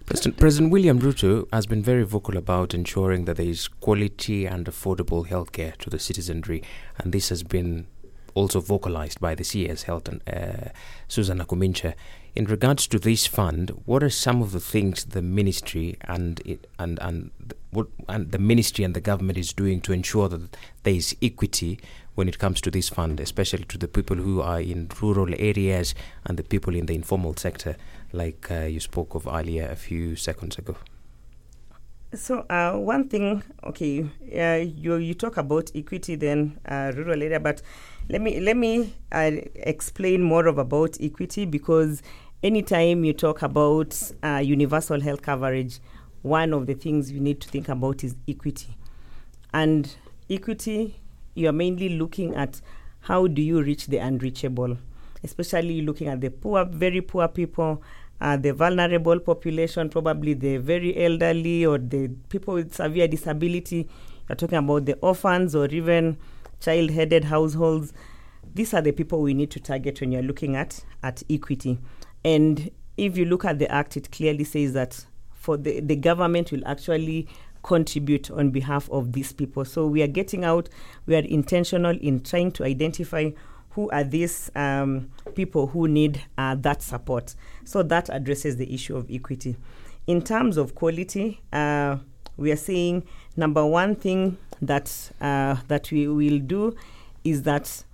[0.04, 4.66] President, President William Ruto has been very vocal about ensuring that there is quality and
[4.66, 6.62] affordable healthcare to the citizenry,
[6.98, 7.86] and this has been
[8.34, 10.70] also vocalized by the CS Health and uh,
[11.08, 11.94] Susan Nakhumicha.
[12.34, 16.66] In regards to this fund, what are some of the things the ministry and it,
[16.78, 17.30] and and
[17.70, 21.80] what and the ministry and the government is doing to ensure that there is equity
[22.16, 25.94] when it comes to this fund, especially to the people who are in rural areas
[26.24, 27.76] and the people in the informal sector,
[28.12, 30.76] like uh, you spoke of earlier a few seconds ago?
[32.14, 37.38] So uh, one thing, okay, uh, you you talk about equity then uh, rural area,
[37.38, 37.60] but
[38.08, 42.02] let me let me uh, explain more of about equity because
[42.42, 45.80] anytime you talk about uh, universal health coverage,
[46.22, 48.74] one of the things you need to think about is equity,
[49.52, 49.96] and
[50.30, 50.96] equity
[51.36, 52.60] you are mainly looking at
[53.00, 54.76] how do you reach the unreachable,
[55.22, 57.82] especially looking at the poor, very poor people,
[58.20, 63.88] uh, the vulnerable population, probably the very elderly or the people with severe disability.
[64.28, 66.16] You're talking about the orphans or even
[66.60, 67.92] child-headed households.
[68.54, 71.78] These are the people we need to target when you're looking at at equity.
[72.24, 76.50] And if you look at the act, it clearly says that for the, the government
[76.50, 77.28] will actually
[77.66, 79.64] contribute on behalf of these people.
[79.64, 80.68] So we are getting out,
[81.04, 83.30] we are intentional in trying to identify
[83.70, 87.34] who are these um, people who need uh, that support.
[87.64, 89.56] So that addresses the issue of equity.
[90.06, 91.98] In terms of quality, uh,
[92.36, 93.02] we are saying
[93.36, 96.74] number one thing that uh, that we will do
[97.24, 97.84] is that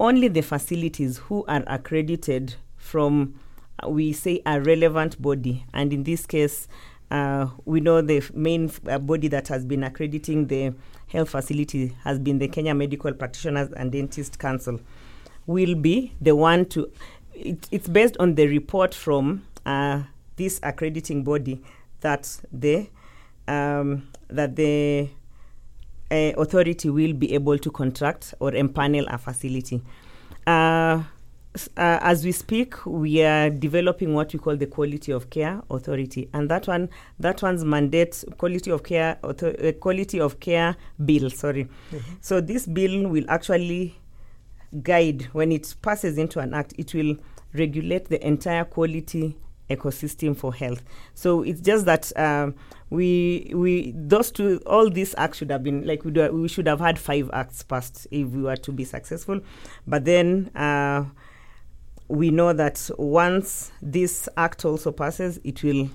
[0.00, 3.38] only the facilities who are accredited from
[3.82, 6.66] uh, we say a relevant body, and in this case,
[7.10, 10.74] uh, we know the main uh, body that has been accrediting the
[11.08, 14.80] health facility has been the Kenya Medical Practitioners and Dentist Council.
[15.46, 16.90] Will be the one to.
[17.32, 20.02] It, it's based on the report from uh,
[20.36, 21.62] this accrediting body
[22.00, 22.88] that the
[23.46, 25.08] um, that the
[26.10, 29.80] uh, authority will be able to contract or empanel a facility.
[30.46, 31.02] Uh,
[31.76, 36.28] uh, as we speak, we are developing what we call the Quality of Care Authority,
[36.32, 41.30] and that one, that one's mandate, Quality of Care, author, uh, Quality of Care Bill.
[41.30, 41.68] Sorry,
[42.20, 43.96] so this bill will actually
[44.82, 46.74] guide when it passes into an act.
[46.78, 47.16] It will
[47.54, 49.36] regulate the entire quality
[49.70, 50.82] ecosystem for health.
[51.14, 52.54] So it's just that um,
[52.90, 56.66] we we those two all these acts should have been like we, do, we should
[56.66, 59.40] have had five acts passed if we were to be successful,
[59.86, 60.50] but then.
[60.54, 61.04] Uh,
[62.08, 65.90] we know that once this act also passes, it will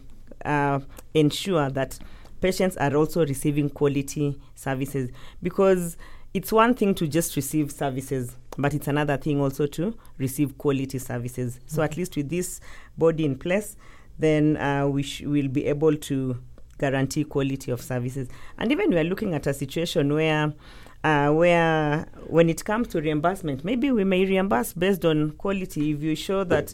[0.46, 0.80] uh,
[1.14, 1.98] ensure that
[2.42, 5.10] patients are also receiving quality services
[5.42, 5.98] because
[6.34, 11.00] it's one thing to just receive services, but it's another thing also to receive quality
[11.00, 11.60] services.
[11.68, 12.60] So at least with this
[12.98, 13.76] body in place,
[14.20, 16.38] then uh, we sh- will be able to
[16.80, 18.28] guarantee quality of services.
[18.58, 20.54] And even we are looking at a situation where
[21.04, 25.92] uh, where when it comes to reimbursement, maybe we may reimburse based on quality.
[25.92, 26.74] If you show that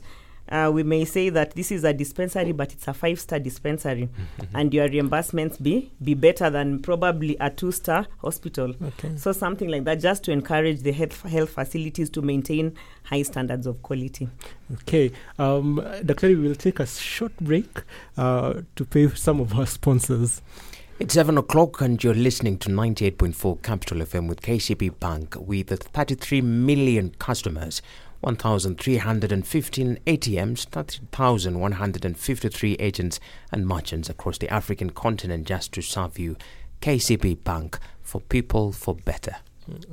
[0.49, 4.09] uh, we may say that this is a dispensary, but it's a five-star dispensary,
[4.53, 8.73] and your reimbursements be be better than probably a two-star hospital.
[8.81, 9.15] Okay.
[9.15, 13.67] So something like that, just to encourage the health health facilities to maintain high standards
[13.67, 14.27] of quality.
[14.81, 15.11] Okay.
[15.37, 16.29] Um, Dr.
[16.29, 17.83] we will take a short break
[18.17, 20.41] uh, to pay some of our sponsors.
[20.99, 26.41] It's 7 o'clock and you're listening to 98.4 Capital FM with KCB Bank with 33
[26.41, 27.81] million customers,
[28.19, 36.35] 1,315 ATMs, 30,153 agents and merchants across the African continent just to serve you.
[36.81, 39.37] KCB Bank for people for better.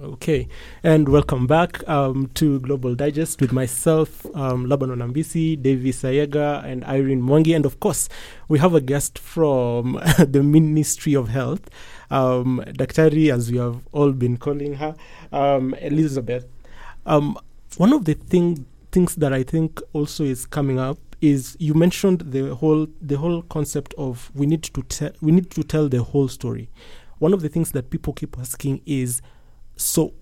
[0.02, 0.48] Okay,
[0.82, 6.84] and welcome back um, to Global Digest with myself, um, Laban Wanambisi, Davis Ayega, and
[6.84, 7.54] Irene Mwangi.
[7.54, 8.08] And of course,
[8.48, 11.68] we have a guest from the Ministry of Health,
[12.10, 14.94] um, Daktari, as we have all been calling her,
[15.32, 16.46] um, Elizabeth.
[17.04, 17.38] Um,
[17.76, 22.20] one of the thing, things that I think also is coming up is you mentioned
[22.32, 26.02] the whole the whole concept of we need to tell we need to tell the
[26.02, 26.68] whole story.
[27.18, 29.22] One of the things that people keep asking is
[29.76, 30.14] so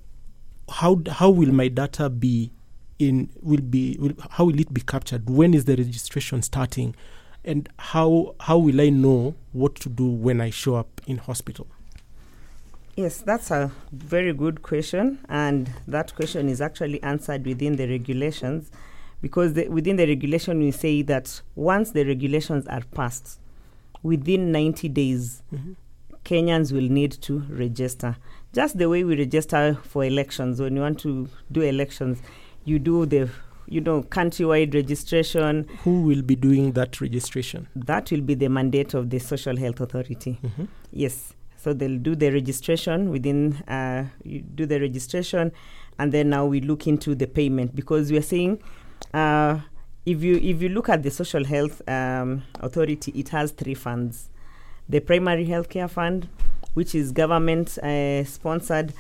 [0.69, 2.51] how how will my data be
[2.99, 5.29] in will be will, how will it be captured?
[5.29, 6.95] When is the registration starting?
[7.45, 11.67] And how how will i know what to do when i show up in hospital?
[12.97, 18.71] Yes, that's a very good question, and that question is actually answered within the regulations,
[19.21, 23.41] because the, within the regulation we say that once the regulations are passed,
[24.05, 25.73] within 90 days, mm-hmm.
[26.25, 28.17] Kenyans will need to register.
[28.55, 32.23] Just the way we register for elections, when you want to do elections,
[32.65, 33.29] you do the
[33.67, 35.67] you know countrywide registration.
[35.83, 39.81] who will be doing that registration That will be the mandate of the Social Health
[39.81, 40.39] Authority.
[40.45, 40.69] Mhm.
[40.93, 41.33] Yes.
[41.57, 45.51] So they'll do the registration within, uh, you do the registration,
[45.99, 48.61] and then now we look into the payment because we are saying,
[49.15, 49.61] uh,
[50.07, 54.29] if you if you look at the Social Health um, Authority, it has three funds:
[54.89, 56.29] the Primary Healthcare Fund,
[56.75, 58.93] which is government uh, sponsored,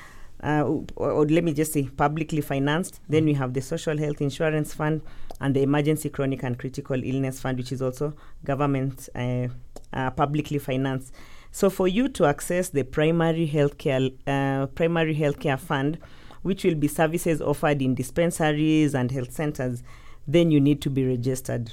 [0.42, 0.62] uh,
[0.96, 3.00] or, or let me just say publicly financed.
[3.08, 5.02] Then we have the Social Health Insurance Fund
[5.40, 9.48] and the Emergency Chronic and Critical Illness Fund, which is also government uh,
[9.92, 11.12] uh, publicly financed.
[11.50, 15.98] So for you to access the primary healthcare uh, primary healthcare fund,
[16.42, 19.82] which will be services offered in dispensaries and health centers,
[20.26, 21.72] then you need to be registered.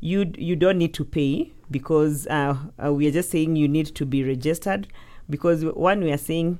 [0.00, 3.94] You you don't need to pay because uh, uh, we are just saying you need
[3.94, 4.88] to be registered
[5.28, 6.58] because one we are saying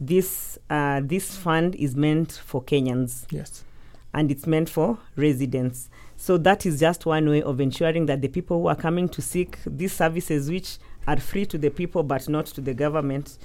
[0.00, 3.64] this uh, this fund is meant for Kenyans yes
[4.14, 5.90] and it's meant for residents.
[6.16, 9.20] So that is just one way of ensuring that the people who are coming to
[9.22, 13.36] seek these services, which are free to the people but not to the government,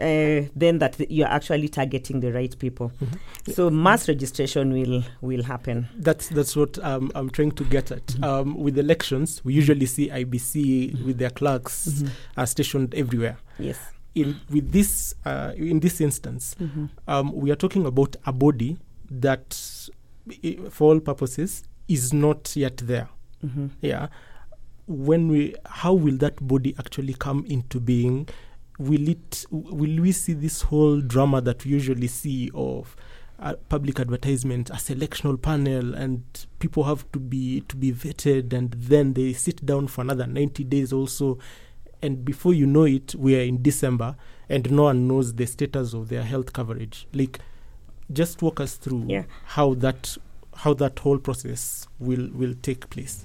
[0.00, 2.90] uh, then that th- you're actually targeting the right people.
[3.52, 5.88] So mass registration will will happen.
[5.98, 10.08] that's that's what um, i'm trying to get at um, with elections we usually see
[10.08, 12.02] IEBC with their clerks
[12.36, 13.78] are stationed everywhere Yes.
[14.20, 16.56] In with this uh, in this instance
[17.06, 18.76] um, we are talking about a body
[19.10, 19.56] that
[20.44, 23.08] i- for all purposes is not yet there.
[23.40, 24.08] Hmm yeah.
[24.86, 28.26] When we how will that body actually come into being?
[28.78, 32.96] Will it will we see this whole drama that we usually see of
[33.38, 36.22] uh, public advertisement, a selectional panel, and
[36.58, 40.64] people have to be to be vetted, and then they sit down for another ninety
[40.64, 41.38] days also,
[42.02, 44.16] and before you know it, we are in December,
[44.48, 47.06] and no one knows the status of their health coverage.
[47.12, 47.40] Like,
[48.12, 49.24] just walk us through Yeah.
[49.44, 50.16] how that
[50.54, 53.24] how that whole process will will take place.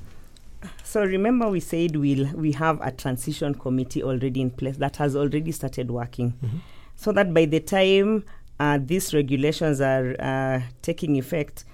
[0.84, 5.16] So remember, we said we'll we have a transition committee already in place that has
[5.16, 6.60] already started working, Mhm.
[6.96, 8.24] so that by the time
[8.60, 11.66] uh, these regulations are uh, taking effect,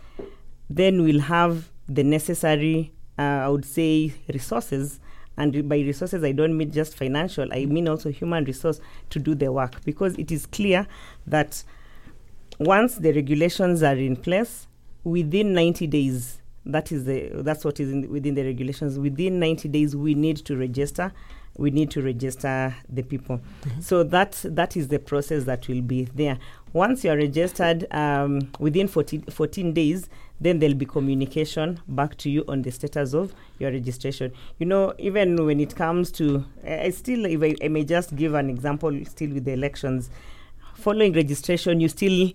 [0.69, 4.99] then we'll have the necessary, uh, I would say, resources.
[5.39, 7.51] And by resources, I don't mean just financial.
[7.51, 10.85] I mean also human resource to do the work because it is clear
[11.25, 11.63] that
[12.59, 14.67] once the regulations are in place,
[15.03, 18.99] within 90 days, that is the that's what is in, within the regulations.
[18.99, 21.11] Within 90 days, we need to register.
[21.57, 23.39] We need to register the people.
[23.39, 23.81] Mm-hmm.
[23.81, 26.37] So that that is the process that will be there.
[26.73, 30.07] Once you are registered um, within 14, 14 days,
[30.39, 34.31] then there'll be communication back to you on the status of your registration.
[34.59, 38.15] You know, even when it comes to, I I still, if I, I may just
[38.15, 40.09] give an example, still with the elections,
[40.75, 42.31] following registration, you still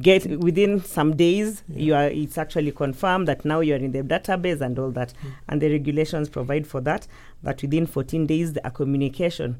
[0.00, 4.60] get within some days you are it's actually confirmed that now you're in the database
[4.60, 5.12] and all that.
[5.48, 7.06] And the regulations provide for that
[7.44, 9.56] that within 14 days the a communication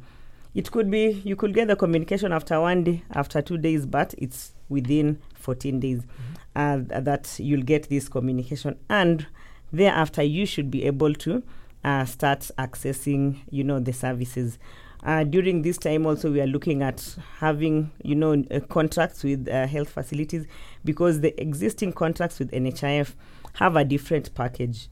[0.57, 4.14] it could be you could get the communication after one day after two days but
[4.16, 6.03] it's within 14 days
[6.57, 8.79] uh, that you'll get this communication.
[8.88, 9.27] And
[9.71, 11.42] thereafter you should be able to
[11.85, 14.59] uh, start accessing you know the services.
[15.05, 19.47] Uh, during this time also we are looking at having you know uh, contracts with
[19.49, 20.47] uh, health facilities
[20.87, 23.12] because the existing contracts with NHIF
[23.55, 24.88] have a different package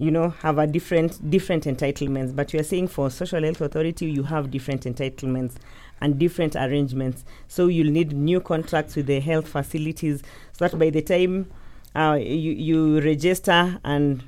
[0.00, 2.34] you know have a different different entitlements.
[2.34, 5.56] But you are saying for social health authority you have different entitlements
[6.00, 7.24] and different arrangements.
[7.48, 11.50] So you'll need new contracts with the health facilities so that by the time
[11.94, 14.24] uh, you, you register and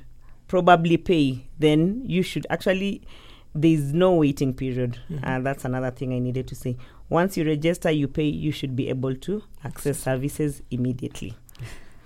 [0.47, 3.01] probably pay then you should actually
[3.55, 4.99] there's no waiting period.
[5.23, 6.77] Uh, that's another thing i needed to say.
[7.09, 11.35] Once you register you pay you should be able to access services immediately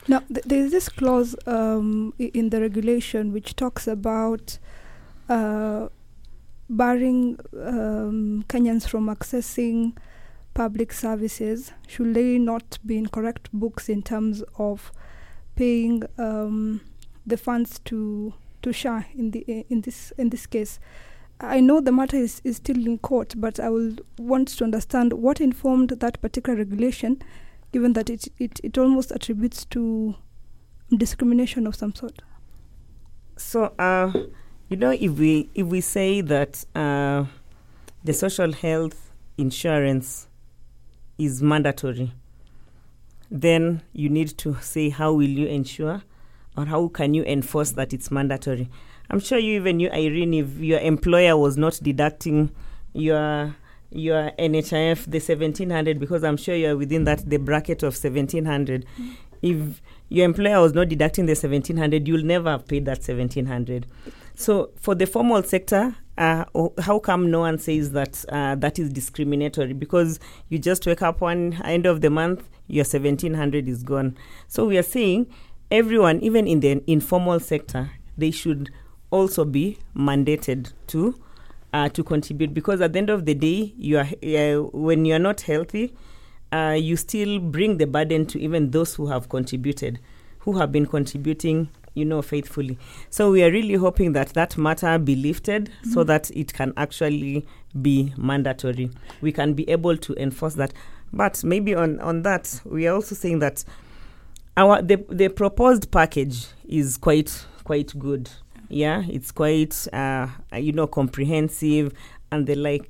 [0.08, 4.58] Now, th- there is this clause um, i- in the regulation which talks about
[5.30, 5.88] uh,
[6.70, 9.98] barring um, Kenyans from accessing
[10.54, 14.91] public services should they not be in correct books in terms of
[15.56, 16.82] paying um,
[17.26, 20.80] the funds to to SHA in the in this in this case.
[21.39, 25.13] I know the matter is, is still in court, but I will want to understand
[25.13, 27.22] what informed that particular regulation,
[27.71, 30.15] given that it, it, it almost attributes to
[30.95, 32.21] discrimination of some sort.
[33.38, 34.12] So, uh,
[34.69, 37.25] you know, if we if we say that uh,
[38.03, 40.27] the social health insurance
[41.17, 42.13] is mandatory,
[43.30, 46.01] then you need to say how will you ensure,
[46.56, 48.69] or how can you enforce that it's mandatory.
[49.10, 52.51] I'm sure you even you Irene, if your employer was not deducting
[52.93, 53.56] your
[53.89, 58.86] your NHIF the 1700 because I'm sure you're within that the bracket of 1700.
[59.41, 63.86] If your employer was not deducting the 1700 you'll never have paid that 1700
[64.36, 66.45] so for the formal sector uh,
[66.80, 69.73] how come no one says that uh, that is discriminatory?
[69.73, 70.19] Because
[70.50, 74.17] you just wake up one end of the month your 1700 is gone.
[74.47, 75.28] So we are saying
[75.69, 78.71] everyone even in the informal sector they should
[79.12, 81.19] also be mandated to
[81.78, 85.13] uh, to contribute because at the end of the day you are uh, when you
[85.13, 85.94] are not healthy
[86.52, 90.00] uh, you still bring the burden to even those who have contributed,
[90.40, 92.78] who have been contributing, you know, faithfully.
[93.10, 97.46] So we are really hoping that that matter be lifted so that it can actually
[97.82, 98.92] be mandatory.
[99.22, 100.74] We can be able to enforce that.
[101.12, 103.63] But maybe on, on that, we are also saying that
[104.56, 108.30] our the, the proposed package is quite quite good.
[108.69, 111.93] Yeah, it's quite uh, you know comprehensive
[112.32, 112.89] and the like.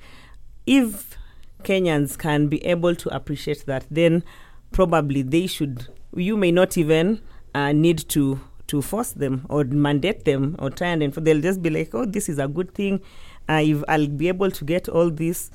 [0.66, 1.18] If
[1.64, 4.24] Kenyans can be able to appreciate that, then
[4.72, 5.88] probably they should.
[6.16, 7.22] You may not even
[7.54, 11.24] uh, need to to force them or mandate them or try and enforce.
[11.24, 13.02] They'll just be like, "Oh, this is a good thing.
[13.50, 15.52] Uh, if I'll be able to get all this,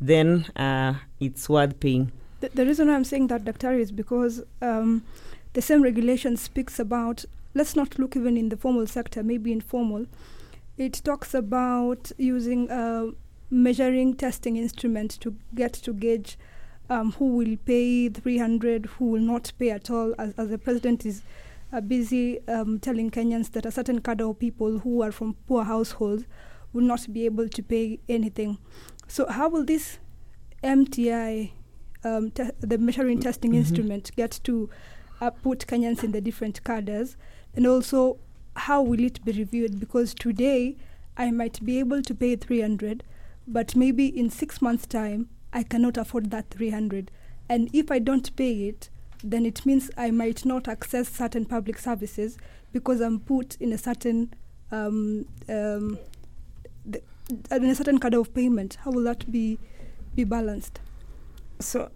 [0.00, 3.72] then uh, it's worth paying." The, the reason I'm saying that, Dr.
[3.72, 5.04] is because um,
[5.54, 7.24] the same regulation speaks about,
[7.56, 10.06] let's not look even in the formal sector, maybe informal.
[10.76, 13.10] It talks about using a
[13.50, 16.36] measuring testing instrument to get to gauge
[16.90, 21.06] um, who will pay 300, who will not pay at all, as, as the president
[21.06, 21.22] is
[21.72, 25.64] uh, busy um, telling Kenyans that a certain cadre of people who are from poor
[25.64, 26.24] households
[26.72, 28.58] will not be able to pay anything.
[29.08, 29.98] So, how will this
[30.62, 31.52] MTI,
[32.04, 33.56] um, te- the measuring testing Mhm.
[33.56, 34.68] instrument, get to
[35.20, 37.16] uh, put Kenyans in the different cadres,
[37.56, 38.18] and also
[38.54, 39.80] how will it be reviewed?
[39.80, 40.76] Because today
[41.16, 43.02] I might be able to pay 300,
[43.46, 47.10] but maybe in six months' time I cannot afford that 300.
[47.48, 48.90] And if I don't pay it,
[49.22, 52.36] then it means I might not access certain public services
[52.72, 54.34] because I'm put in a certain
[54.70, 55.98] um, um,
[56.84, 57.00] the,
[57.50, 58.78] in a certain kind of payment.
[58.84, 59.58] How will that be
[60.14, 60.80] be balanced?
[61.60, 61.90] So,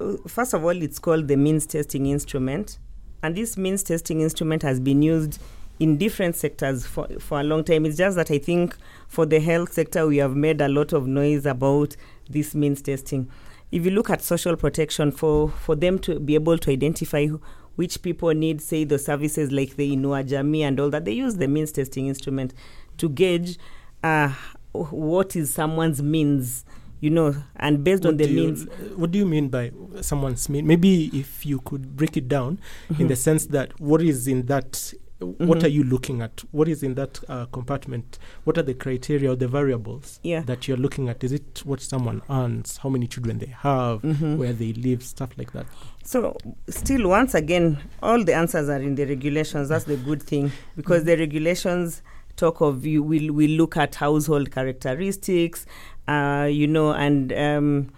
[0.00, 2.78] uh, first of all, it's called the means testing instrument,
[3.24, 5.40] and this means testing instrument has been used
[5.80, 7.86] in different sectors for, for a long time.
[7.86, 8.76] It's just that I think
[9.08, 11.96] for the health sector, we have made a lot of noise about
[12.28, 13.30] this means testing.
[13.72, 17.28] If you look at social protection, for, for them to be able to identify
[17.76, 21.36] which people need, say, the services like the Inua Jamii and all that, they use
[21.36, 22.52] the means testing instrument
[22.98, 23.56] to gauge
[24.02, 24.34] uh,
[24.72, 26.66] what is someone's means
[27.04, 28.66] you know, and based what on the means.
[28.96, 30.66] What do you mean by someone's mean?
[30.66, 33.02] Maybe if you could break it down mm-hmm.
[33.02, 34.72] in the sense that what is in that
[35.20, 35.46] mm-hmm.
[35.46, 36.42] what are you looking at?
[36.50, 38.18] What is in that uh, compartment?
[38.44, 40.40] What are the criteria or the variables yeah.
[40.44, 41.22] that you're looking at?
[41.22, 44.38] Is it what someone earns, how many children they have, mm-hmm.
[44.38, 45.66] where they live, stuff like that?
[46.04, 46.38] So,
[46.70, 49.68] still, once again, all the answers are in the regulations.
[49.68, 52.00] That's the good thing because the regulations
[52.36, 55.66] talk of you will will look at household characteristics
[56.08, 57.90] uh, you know, and um,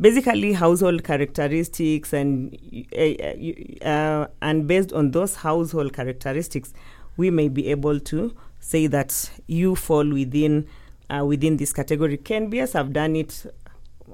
[0.00, 2.56] basically household characteristics, and
[2.96, 6.72] uh, uh, and based on those household characteristics,
[7.16, 10.66] we may be able to say that you fall within
[11.10, 12.16] uh, within this category.
[12.18, 13.46] KNBS have done it.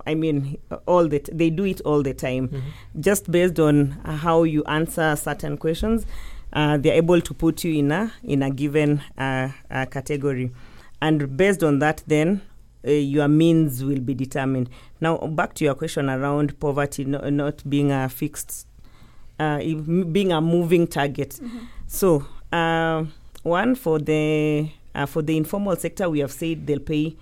[0.06, 3.00] I mean, all that they do it all the time, mm-hmm.
[3.00, 6.04] just based on how you answer certain questions.
[6.52, 10.50] Uh, they're able to put you in a in a given uh, uh, category,
[11.00, 12.42] and based on that, then
[12.86, 14.70] uh, your means will be determined.
[15.00, 18.66] Now, back to your question around poverty no, not being a fixed,
[19.38, 21.38] uh, being a moving target.
[21.42, 21.58] Mm-hmm.
[21.86, 23.04] So, uh,
[23.42, 27.16] one for the uh, for the informal sector, we have said they'll pay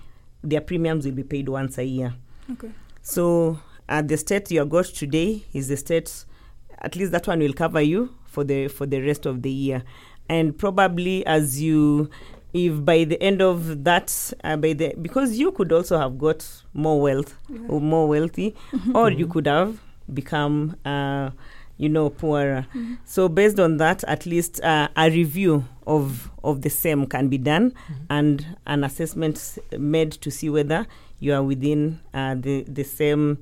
[0.45, 2.13] their premiums will be paid once a year.
[2.51, 2.69] Okay.
[3.01, 3.59] So,
[3.89, 6.25] uh, the state you got today is the state.
[6.79, 9.83] At least that one will cover you for the for the rest of the year,
[10.29, 12.09] and probably as you
[12.55, 16.45] if by the end of that uh, by the because you could also have got
[16.73, 17.59] more wealth Yeah.
[17.67, 18.55] or more wealthy
[18.93, 19.77] or you could have
[20.13, 21.31] become uh,
[21.77, 22.97] you know poorer Mhm.
[23.03, 27.37] so based on that at least uh, a review of of the same can be
[27.37, 27.73] done
[28.09, 30.87] and an assessment made to see whether
[31.19, 33.37] you are within uh, the the same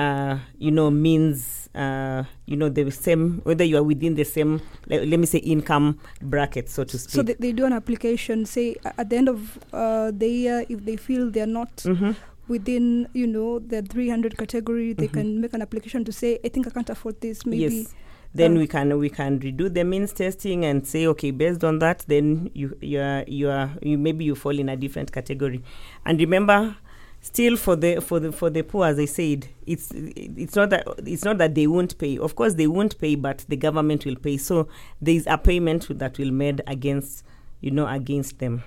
[0.00, 2.20] uh, you know means uh,
[2.50, 4.52] you know the same whether you are within the same
[4.90, 5.86] le- let me say income
[6.32, 8.44] bracket so to speak So they, they do an application.
[8.46, 8.66] Say
[9.02, 9.38] at the end of
[9.72, 12.14] uh, the year, if they feel they're not Mhm.
[12.48, 15.12] within, you know, the 300 category, they Mhm.
[15.18, 17.46] can make an application to say, I think I can't afford this.
[17.46, 17.62] Maybe.
[17.62, 17.94] Yes.
[18.34, 21.78] Then uh, we can we can redo the means testing and say okay based on
[21.80, 25.60] that then you you are you are you maybe you fall in a different category,
[26.06, 26.76] and remember
[27.20, 30.86] still for the for the for the poor as I said it's it's not that
[31.06, 34.16] it's not that they won't pay of course they won't pay but the government will
[34.16, 34.68] pay so
[35.02, 37.24] there is a payment that will made against
[37.60, 38.62] you know against them.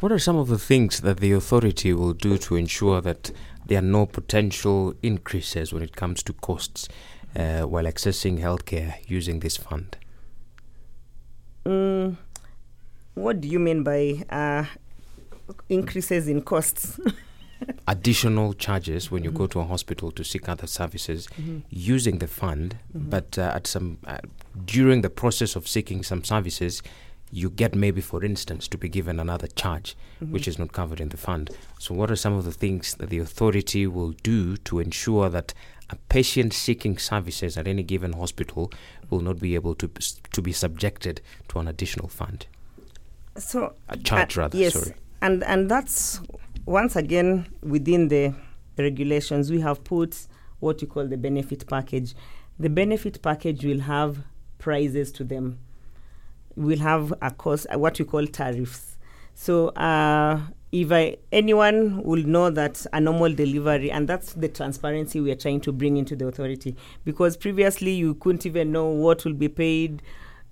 [0.00, 3.30] What are some of the things that the authority will do to ensure that
[3.66, 6.88] there are no potential increases when it comes to costs
[7.36, 9.96] uh, while accessing healthcare using this fund?
[11.64, 12.16] Mm,
[13.14, 14.64] what do you mean by uh,
[15.68, 16.98] increases in costs?
[17.86, 19.34] Additional charges when you Mhm.
[19.36, 21.62] go to a hospital to seek other services Mhm.
[21.70, 23.10] using the fund, Mhm.
[23.10, 24.18] but uh, at some uh,
[24.64, 26.82] during the process of seeking some services,
[27.30, 30.48] you get maybe, for instance, to be given another charge which Mhm.
[30.48, 31.50] is not covered in the fund.
[31.78, 35.54] So, what are some of the things that the authority will do to ensure that
[35.90, 38.70] a patient seeking services at any given hospital
[39.10, 39.88] will not be able to
[40.32, 42.46] to be subjected to an additional fund,
[43.36, 44.58] so a charge Uh, rather?
[44.58, 44.94] yes, Sorry.
[45.20, 46.20] and and that's
[46.66, 48.34] once again within the
[48.78, 50.26] regulations we have put
[50.60, 52.14] what you call the benefit package.
[52.58, 54.18] The benefit package will have
[54.58, 55.58] prices to them.
[56.54, 58.96] We'll have a cost, uh, what we call tariffs.
[59.34, 60.40] So uh,
[60.70, 65.36] if I, anyone will know that a normal delivery, and that's the transparency we are
[65.36, 69.48] trying to bring into the authority, because previously you couldn't even know what will be
[69.48, 70.02] paid.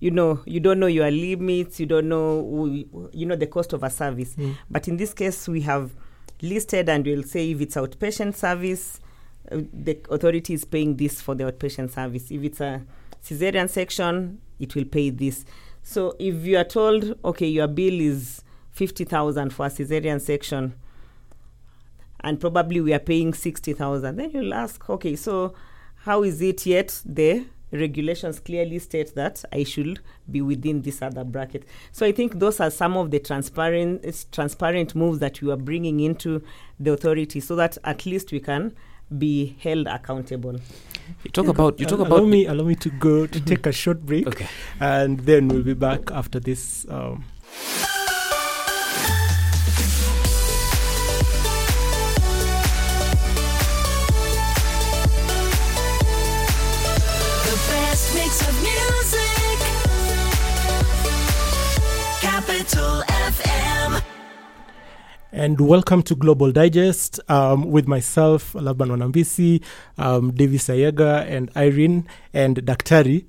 [0.01, 1.79] You know, you don't know your limits.
[1.79, 2.67] You don't know,
[3.13, 4.35] you know, the cost of a service.
[4.35, 4.57] Mm.
[4.71, 5.93] But in this case, we have
[6.43, 9.01] listed and we'll say if it's outpatient service,
[9.53, 12.31] uh, the authority is paying this for the outpatient service.
[12.31, 12.83] If it's a
[13.23, 15.45] cesarean section, it will pay this.
[15.83, 18.43] So if you are told, okay, your bill is
[18.73, 20.75] 50,000 for a cesarean section,
[22.21, 25.55] and probably we are paying 60,000, then you'll ask, okay, so
[26.05, 30.01] how is it yet the regulations clearly state that I should
[30.31, 31.65] be within this other bracket.
[31.93, 36.01] So I think those are some of the transparent transparent moves that we are bringing
[36.01, 36.43] into
[36.79, 38.75] the authority, so that at least we can
[39.19, 40.57] be held accountable.
[41.25, 43.67] You talk about you talk Uh, about allow me allow me to go to take
[43.67, 44.47] a short break Okay.
[44.79, 47.25] and then we'll be back after this um,
[65.33, 69.63] And welcome to Global Digest um, with myself, Laban Wanambisi,
[69.97, 73.27] um, Davis Ayega, and Irene, and Daktari.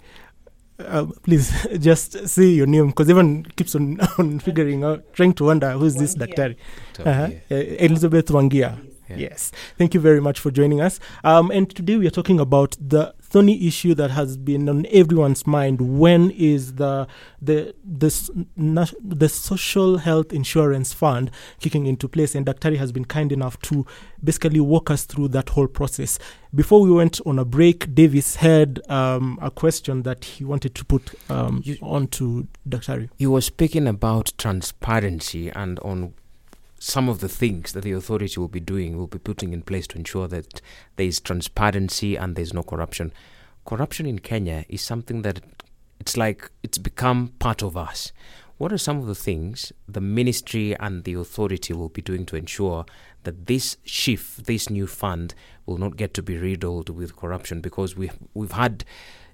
[0.79, 5.43] Um, please just say your name because everyone keeps on, on figuring out, trying to
[5.43, 6.33] wonder who's this Wangia.
[6.33, 6.55] Daktari.
[7.05, 7.29] Uh-huh.
[7.51, 8.83] Uh, Elizabeth Wangia.
[9.07, 9.17] Yeah.
[9.17, 9.51] Yes.
[9.77, 10.99] Thank you very much for joining us.
[11.23, 15.47] Um, and today we are talking about the thorny issue that has been on everyone's
[15.47, 15.79] mind.
[15.81, 17.07] When is the
[17.41, 22.35] the the s- nas- the social health insurance fund kicking into place?
[22.35, 23.85] And Daktari has been kind enough to
[24.23, 26.19] basically walk us through that whole process.
[26.53, 30.83] Before we went on a break, Davis had um, a question that he wanted to
[30.85, 33.09] put um, You- on to Daktari.
[33.17, 36.13] You were speaking about transparency and on
[36.81, 39.85] some of the things that the authority will be doing, will be putting in place
[39.85, 40.61] to ensure that
[40.95, 43.13] there is transparency and there's no corruption.
[43.65, 45.41] Corruption in Kenya is something that
[45.99, 48.11] it's like it's become part of us.
[48.57, 52.35] What are some of the things the ministry and the authority will be doing to
[52.35, 52.85] ensure
[53.25, 55.35] that this SHIF, this new fund,
[55.67, 57.61] will not get to be riddled with corruption?
[57.61, 58.85] Because we we've had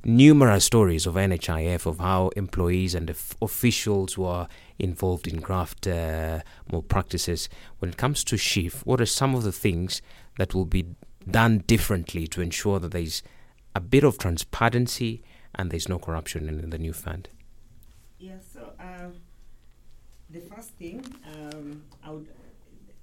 [0.08, 4.48] numerous stories of NHIF of how employees and of- officials were
[4.80, 6.40] involved in graft uh,
[6.72, 7.50] malpractices.
[7.80, 10.02] When it comes to SHIF, what are some of the things
[10.38, 10.86] that will be
[11.30, 13.22] done differently to ensure that there is
[13.76, 15.22] a bit of transparency
[15.54, 17.28] and there's no corruption in, in the new fund?
[18.18, 18.46] Yes.
[18.54, 19.14] So um,
[20.30, 21.06] the first thing,
[21.36, 22.30] um, I would,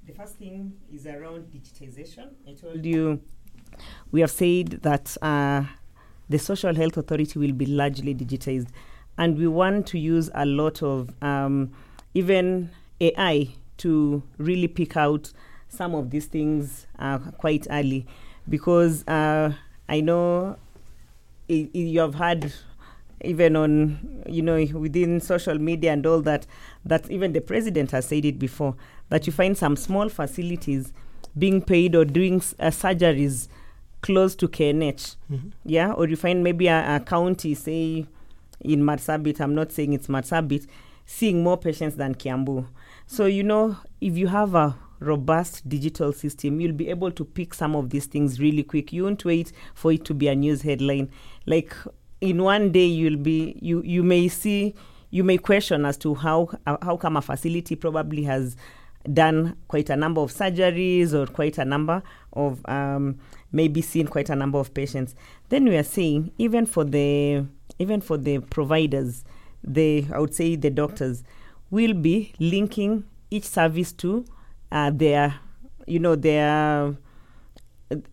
[0.06, 2.30] the first thing is around digitization.
[2.48, 3.20] I told you,
[4.10, 5.64] we have said that uh,
[6.28, 8.68] the social health authority will be largely digitized,
[9.18, 11.70] and we want to use a lot of um,
[12.14, 12.70] even
[13.00, 13.48] AI
[13.78, 15.32] to really pick out
[15.68, 18.06] some of these things uh, quite early,
[18.48, 19.52] because uh,
[19.88, 20.56] I know
[21.50, 22.52] i- i- you have had
[23.22, 26.46] even on you know within social media and all that
[26.84, 28.74] that even the president has said it before
[29.08, 30.92] that you find some small facilities
[31.38, 33.48] being paid or doing uh, surgeries
[34.06, 35.52] close to KNH Mhm.
[35.64, 38.06] yeah or you find maybe a, a county say
[38.60, 40.66] in Marsabit I'm not saying it's Marsabit
[41.06, 42.66] seeing more patients than Kiambu.
[43.06, 47.54] So you know if you have a robust digital system you'll be able to pick
[47.54, 48.92] some of these things really quick.
[48.92, 51.08] You won't wait for it to be a news headline.
[51.46, 51.74] Like
[52.20, 54.74] in one day you'll be you you may see
[55.10, 58.56] you may question as to how uh, how come a facility probably has
[59.12, 62.02] done quite a number of surgeries or quite a number
[62.32, 63.18] of um,
[63.54, 65.14] maybe seen quite a number of patients.
[65.48, 67.46] Then we are saying even for the
[67.78, 69.24] even for the providers
[69.66, 71.24] the i would say the doctors
[71.70, 74.24] will be linking each service to
[74.70, 75.34] uh, their
[75.86, 76.94] you know their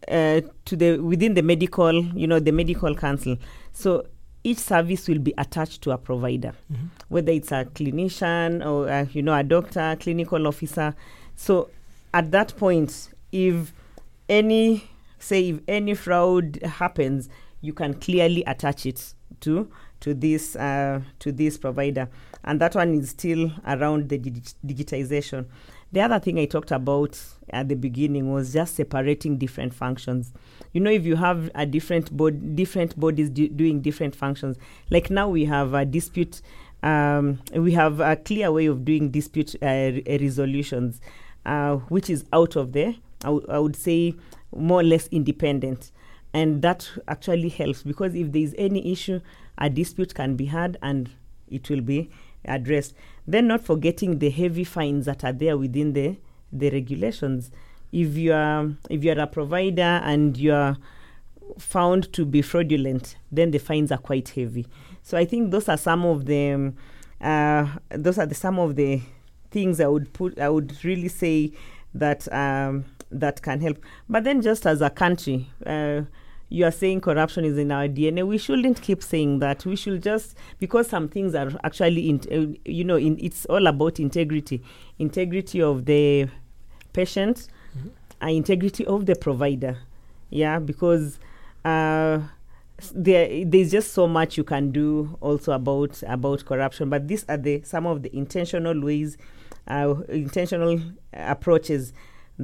[0.07, 3.37] uh, to the within the medical you know the medical council.
[3.73, 4.05] So
[4.43, 6.89] each service will be attached to a provider Mhm.
[7.09, 10.95] whether it's a clinician or uh, you know a doctor clinical officer.
[11.35, 11.69] So
[12.13, 13.73] at that point if
[14.29, 14.83] any
[15.21, 17.29] say if any fraud happens
[17.61, 19.69] you can clearly attach it to
[19.99, 22.09] to this uh, to this provider.
[22.43, 25.45] And that one is still around the digi- digitization.
[25.91, 27.19] The other thing i talked about
[27.51, 30.33] at the beginning was just separating different functions.
[30.73, 34.57] You know if you have a different bod- different bodies do- doing different functions
[34.89, 36.41] like now we have a dispute
[36.81, 40.99] um, we have a clear way of doing dispute uh, re- resolutions
[41.45, 44.15] uh, which is out of there I wou- I would say
[44.55, 45.91] more or less independent.
[46.33, 49.19] And that actually helps because if there is any issue
[49.57, 51.09] a dispute can be had and
[51.49, 52.09] it will be
[52.45, 52.93] addressed.
[53.27, 56.17] Then not forgetting the heavy fines that are there within the
[56.51, 57.51] the regulations.
[57.91, 60.77] If you are if you are a provider and you are
[61.59, 64.65] found to be fraudulent then the fines are quite heavy.
[65.03, 66.75] So i think those are some of the um,
[67.19, 69.01] uh, those are the some of the
[69.51, 71.51] things i would put i would really say
[71.93, 73.77] that um, that can help
[74.09, 76.01] but then just as a country uh,
[76.49, 78.27] you are saying corruption is in our DNA.
[78.27, 79.65] We shouldn't keep saying that.
[79.65, 83.67] We should just because some things are actually, in, uh, you know, in, it's all
[83.67, 84.61] about integrity,
[84.99, 86.27] integrity of the
[86.91, 87.47] patient,
[87.77, 87.91] Mhm.
[88.19, 89.77] and integrity of the provider.
[90.29, 91.19] Yeah, because
[91.63, 92.19] uh,
[92.93, 97.37] there there's just so much you can do also about about corruption but these are
[97.37, 99.17] the some of the intentional ways
[99.69, 100.81] uh, intentional
[101.13, 101.93] approaches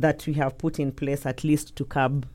[0.01, 2.25] that we have put in place at least to curb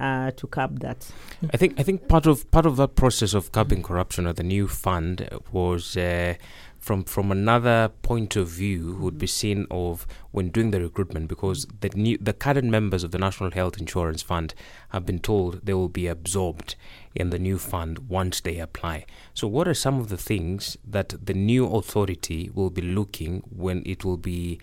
[0.00, 1.10] uh, to curb that
[1.52, 4.44] I think I think part of part of that process of curbing corruption or the
[4.44, 6.34] new fund was uh,
[6.78, 11.66] from from another point of view would be seen of when doing the recruitment because
[11.80, 14.54] the new the current members of the National Health Insurance Fund
[14.90, 16.76] have been told they will be absorbed
[17.14, 19.04] in the new fund once they apply.
[19.34, 23.82] So what are some of the things that the new authority will be looking when
[23.84, 24.60] it will be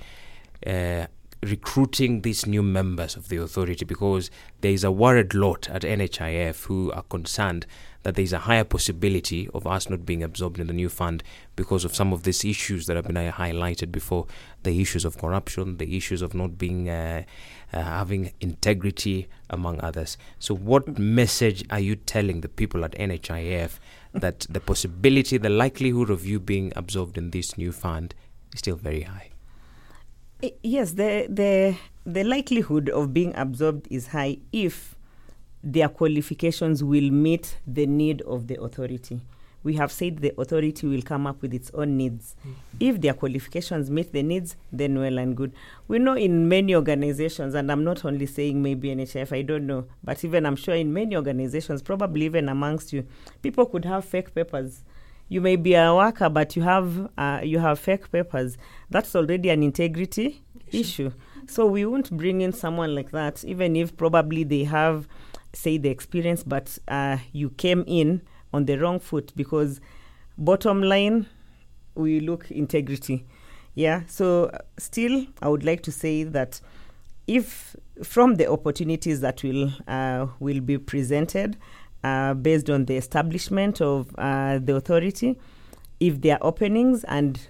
[0.65, 1.07] uh,
[1.45, 4.29] recruiting these new members of the authority because
[4.61, 7.65] there is a worried lot at NHIF who are concerned
[8.03, 11.23] that there is a higher possibility of us not being absorbed in the new fund
[11.55, 14.27] because of some of these issues that have been highlighted before
[14.63, 17.23] the issues of corruption, the issues of not being uh,
[17.73, 20.17] uh, having integrity, among others.
[20.39, 23.79] So, what message are you telling the people at NHIF
[24.13, 28.13] that the possibility, the likelihood of you being absorbed in this new fund
[28.53, 29.34] is still very high?
[30.45, 31.75] I- yes the the
[32.15, 34.95] the likelihood of being absorbed is high if
[35.63, 39.19] their qualifications will meet the need of the authority.
[39.63, 42.35] We have said the authority will come up with its own needs.
[42.79, 45.53] If their qualifications meet the needs then well and good.
[45.87, 49.85] We know in many organizations and i'm not only saying maybe nhf i don't know
[50.03, 53.07] but even i'm sure in many organizations probably even amongst you
[53.41, 54.83] people could have fake papers.
[55.29, 58.57] You may be a worker but you have uh, you have fake papers
[58.89, 61.11] that's already an integrity issue.
[61.47, 65.07] so we won't bring in someone like that even if probably they have
[65.53, 68.21] say the experience but uh, you came in
[68.53, 69.79] on the wrong foot because
[70.37, 71.25] bottom line
[71.95, 73.25] we look integrity.
[73.73, 74.01] Yeah?
[74.07, 76.59] So still i would like to say that
[77.27, 81.57] if from the opportunities that will uh, will be presented
[82.03, 85.39] uh, based on the establishment of uh, the authority,
[85.99, 87.47] if there are openings and,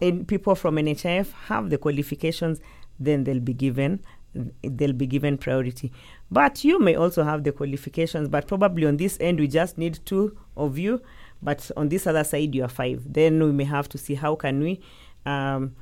[0.00, 2.60] and people from NHIF have the qualifications,
[2.98, 4.00] then they'll be given
[4.62, 5.90] they'll be given priority.
[6.30, 9.98] But you may also have the qualifications, but probably on this end we just need
[10.04, 11.00] two of you,
[11.42, 13.02] but on this other side you are five.
[13.06, 14.80] Then we may have to see how can we.
[15.24, 15.74] Um,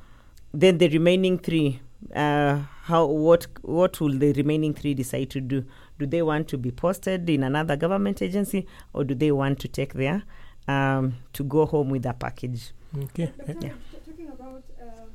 [0.53, 1.81] then the remaining three
[2.15, 5.65] uh, how what what will the remaining three decide to do
[5.99, 9.67] do they want to be posted in another government agency or do they want to
[9.67, 10.23] take their
[10.67, 12.71] um, to go home with a package
[13.03, 13.31] Okay.
[13.61, 13.73] Yeah.
[14.05, 15.09] Talking about um,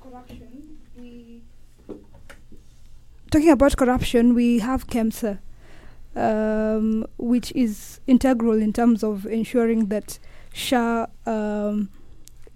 [0.00, 1.42] corruption, we
[3.30, 5.38] talking about corruption, we have KEMSA,
[6.16, 10.18] um, which is integral in terms of ensuring that
[10.52, 11.90] SHA um,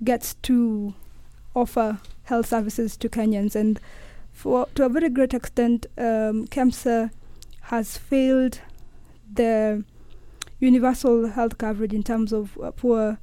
[0.02, 0.94] gets to
[1.54, 3.78] offer health services to Kenyans, and
[4.32, 7.10] for to a very great extent, um, KEMSA
[7.62, 8.60] has failed
[9.32, 9.84] the
[10.58, 13.18] universal health coverage in terms of uh, poor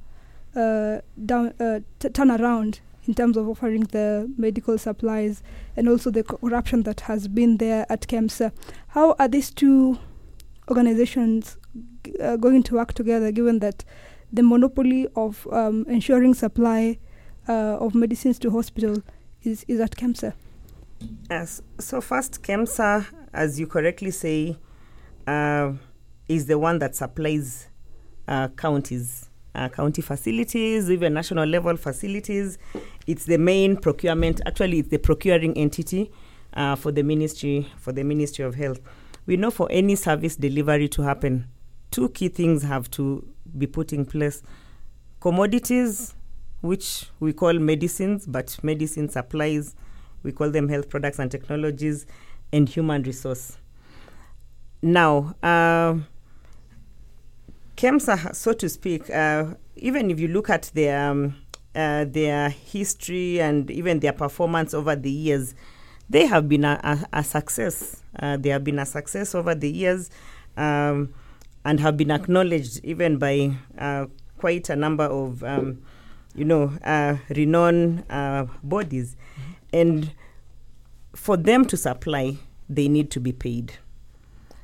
[0.56, 5.42] uh, down uh, t- turnaround in terms of offering the medical supplies
[5.76, 8.52] and also the corruption that has been there at KEMSA.
[8.88, 9.98] How are these two
[10.68, 11.56] organizations
[12.04, 13.84] g- uh, going to work together given that
[14.32, 16.98] the monopoly of um, ensuring supply
[17.48, 19.02] uh, of medicines to hospital
[19.42, 20.32] is, is at KEMSA?
[21.28, 21.60] Yes.
[21.78, 24.56] So first, KEMSA, as you correctly say,
[25.26, 25.72] uh,
[26.28, 27.68] is the one that supplies
[28.28, 32.58] uh, counties, uh, county facilities, even national level facilities.
[33.06, 34.40] It's the main procurement.
[34.46, 36.10] Actually, it's the procuring entity
[36.54, 38.80] uh, for the ministry for the Ministry of Health.
[39.26, 41.46] We know for any service delivery to happen,
[41.90, 43.26] two key things have to
[43.56, 44.42] be put in place:
[45.20, 46.14] commodities,
[46.60, 49.74] which we call medicines, but medicine supplies
[50.22, 52.06] we call them health products and technologies,
[52.52, 53.58] and human resource.
[54.82, 55.96] Now, uh,
[57.82, 61.34] KEMSA, so to speak, uh, even if you look at their um,
[61.74, 65.56] uh, their history and even their performance over the years,
[66.08, 68.00] they have been a, a, a success.
[68.20, 70.10] Uh, they have been a success over the years,
[70.56, 71.12] um,
[71.64, 74.06] and have been acknowledged even by uh,
[74.38, 75.82] quite a number of, um,
[76.36, 79.16] you know, uh, renowned uh, bodies.
[79.72, 80.12] And
[81.16, 82.36] for them to supply,
[82.68, 83.72] they need to be paid.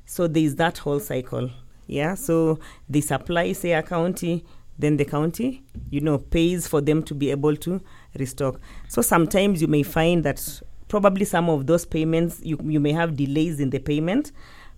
[0.07, 1.51] So there is that whole cycle.
[1.89, 2.15] Yeah.
[2.15, 4.45] So they supply, say, a county,
[4.79, 7.81] then the county, you know, pays for them to be able to
[8.17, 8.61] restock.
[8.87, 13.17] So sometimes you may find that probably some of those payments, you, you may have
[13.17, 14.31] delays in the payment.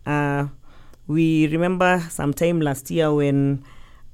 [0.06, 0.46] Uh,
[1.06, 3.62] we remember sometime last year when,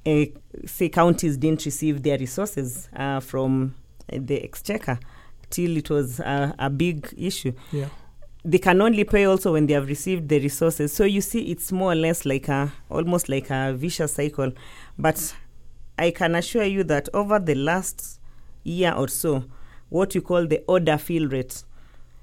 [0.05, 0.25] uh,
[0.65, 3.75] say, counties didn't receive their resources uh, from
[4.11, 4.99] the exchequer
[5.49, 7.53] till it was a big issue.
[7.71, 7.87] Yeah.
[8.47, 10.93] They can only pay also when they have received the resources.
[10.93, 14.53] So you see, it's more or less like a almost like a vicious cycle.
[14.97, 15.35] But
[15.99, 18.21] I can assure you that over the last
[18.63, 19.43] year or so,
[19.89, 21.65] what you call the order fill rate,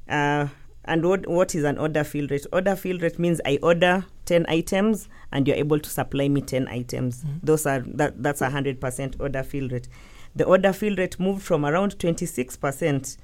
[0.09, 0.49] uh,
[0.87, 2.47] and what what is an order fill rate?
[2.55, 6.69] Order fill rate means I order ten items and you're able to supply me ten
[6.69, 7.23] items.
[7.43, 9.89] Those are that that's a hundred percent order fill rate.
[10.35, 13.19] The order fill rate moved from around twenty six percent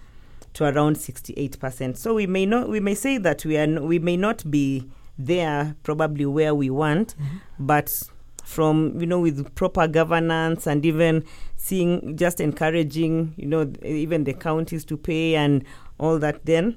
[0.55, 1.96] to around 68%.
[1.96, 4.84] So we may not we may say that we are n- we may not be
[5.18, 7.14] there probably where we want,
[7.59, 8.03] but
[8.44, 11.24] from you know with proper governance and even
[11.57, 15.62] seeing just encouraging you know th- even the counties to pay and
[15.98, 16.74] all that then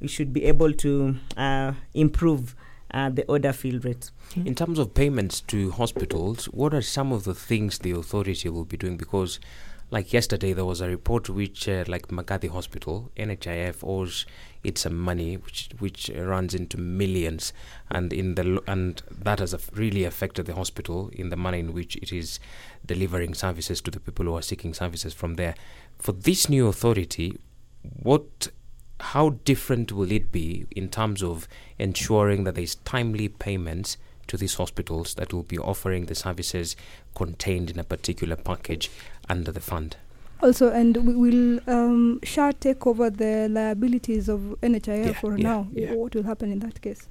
[0.00, 2.54] we should be able to uh, improve
[2.92, 4.10] uh, the order fill rate.
[4.36, 8.64] In terms of payments to hospitals, what are some of the things the authority will
[8.64, 8.96] be doing?
[8.96, 9.40] Because,
[9.90, 14.26] like yesterday, there was a report which, uh, like Mbagathi Hospital, NHIF owes
[14.62, 17.52] it some money, which which runs into millions,
[17.90, 21.96] and in the and that has really affected the hospital in the manner in which
[21.96, 22.40] it is
[22.84, 25.54] delivering services to the people who are seeking services from there.
[25.98, 27.38] For this new authority,
[28.02, 28.48] what
[29.00, 31.46] how different will it be in terms of
[31.78, 36.76] ensuring that there's timely payments to these hospitals that will be offering the services
[37.14, 38.90] contained in a particular package
[39.28, 39.96] under the fund?
[40.42, 45.42] Also, and we will um, SHA take over the liabilities of NHIF Yeah, for yeah,
[45.42, 45.68] now.
[45.72, 45.92] yeah.
[45.94, 47.08] What will happen in that case?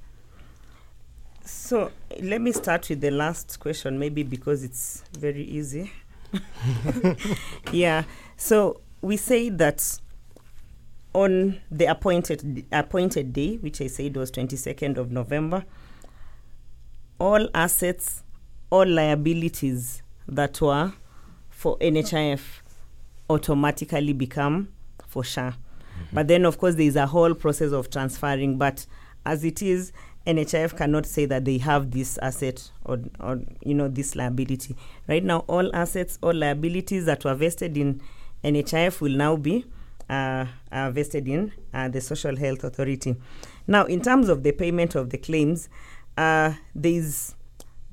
[1.44, 1.90] So
[2.20, 5.92] let me start with the last question, maybe because it's very easy.
[7.72, 8.04] yeah.
[8.36, 9.98] So we say that
[11.12, 15.64] on the appointed appointed day, which I said was twenty second of November,
[17.18, 18.22] all assets,
[18.70, 20.92] all liabilities that were
[21.64, 22.60] for NHIF
[23.30, 24.68] automatically become
[25.06, 25.54] for SHA.
[26.12, 28.58] But then, of course, there is a whole process of transferring.
[28.58, 28.84] But
[29.24, 29.90] as it is,
[30.26, 34.76] NHIF cannot say that they have this asset or, or you know this liability.
[35.08, 38.02] Right now, all assets, all liabilities that were vested in
[38.44, 39.64] NHIF will now be
[40.10, 43.16] uh, uh, vested in uh, the Social Health Authority.
[43.66, 45.70] Now, in terms of the payment of the claims,
[46.18, 47.33] uh, there is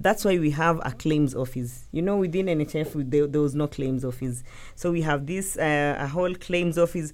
[0.01, 1.87] that's why we have a claims office.
[1.91, 4.43] You know, within NHF, there, there was no claims office.
[4.75, 7.11] So we have this uh, a whole claims office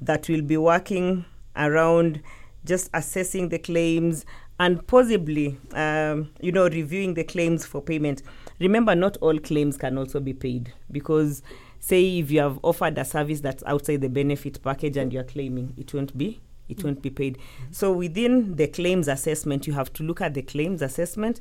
[0.00, 1.24] that will be working
[1.56, 2.22] around
[2.64, 4.24] just assessing the claims
[4.60, 8.22] and possibly, um, you know, reviewing the claims for payment.
[8.60, 11.42] Remember, not all claims can also be paid because,
[11.78, 15.74] say, if you have offered a service that's outside the benefit package and you're claiming,
[15.76, 17.38] it won't be it won't be paid.
[17.70, 21.40] So within the claims assessment, you have to look at the claims assessment,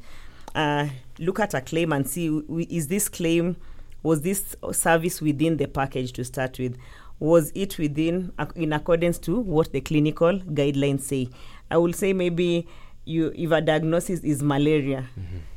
[0.57, 0.89] uh,
[1.19, 3.55] look at a claim and see is this claim
[4.01, 6.77] was this service within the package to start with?
[7.19, 11.29] Was it within in accordance to what the clinical guidelines say?
[11.69, 12.67] I will say maybe
[13.05, 15.05] you if a diagnosis is malaria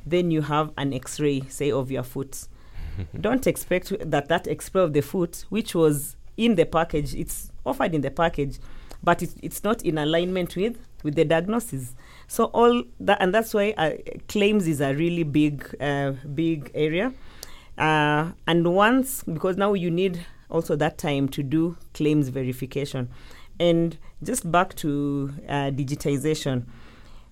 [0.06, 2.46] then you have an x-ray say of your foot.
[3.20, 7.94] Don't expect that that x-ray of the foot which was in the package it's offered
[7.94, 8.58] in the package
[9.02, 11.94] but it, it's not in alignment with with the diagnosis
[12.30, 13.90] so all that and that's why uh,
[14.28, 17.12] claims is a really big uh, big area.
[17.76, 23.08] Uh, and once because now you need also that time to do claims verification.
[23.58, 26.66] And just back to uh, digitization.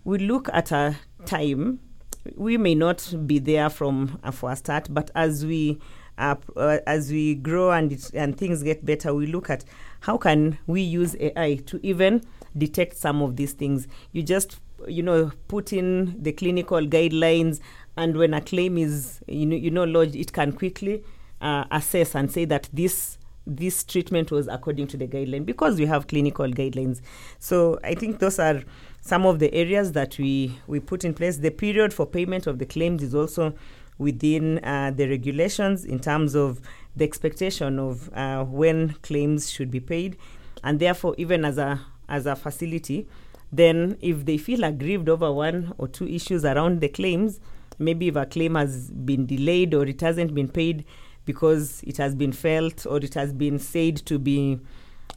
[0.03, 0.96] We look at a
[1.26, 1.78] time
[2.34, 5.78] we may not be there from for a start but as we
[6.18, 9.64] uh, uh, as we grow and it, and things get better we look at
[10.01, 12.20] how can we use ai to even
[12.57, 13.86] detect some of these things.
[14.12, 17.60] You just you know put in the clinical guidelines
[17.96, 21.02] and when a claim is you know you know lodged it can quickly
[21.40, 23.18] uh, assess and say that this
[23.48, 27.00] this treatment was according to the guideline because we have clinical guidelines.
[27.38, 28.62] So i think those are
[29.00, 31.38] some of the areas that we we put in place.
[31.38, 33.54] The period for payment of the claims is also
[33.96, 36.60] within uh, the regulations in terms of
[36.94, 40.16] the expectation of uh, when claims should be paid.
[40.62, 43.08] And therefore even as a as a facility
[43.53, 47.40] then if they feel aggrieved over one or two issues around the claims
[47.78, 50.84] maybe if a claim has been delayed or it hasn't been paid
[51.24, 54.59] because it has been felt or it has been said to be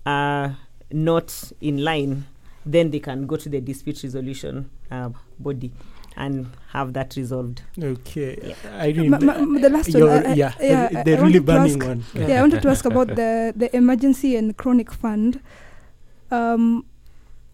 [0.06, 0.50] uh,
[0.92, 2.26] not in line
[2.66, 5.10] then they can go to the dispute resolution uh,
[5.40, 5.72] body
[6.18, 8.38] and have that resolved Okay.
[8.44, 8.56] Yeah.
[8.80, 11.12] I Ma- ma- ma- the last one, You're- I- I- yeah, yeah, the, I- the
[11.18, 12.06] I really wanted to burning ask- one.
[12.30, 15.40] yeah, I wanted to ask about the the emergency and chronic fund.
[16.30, 16.86] Um,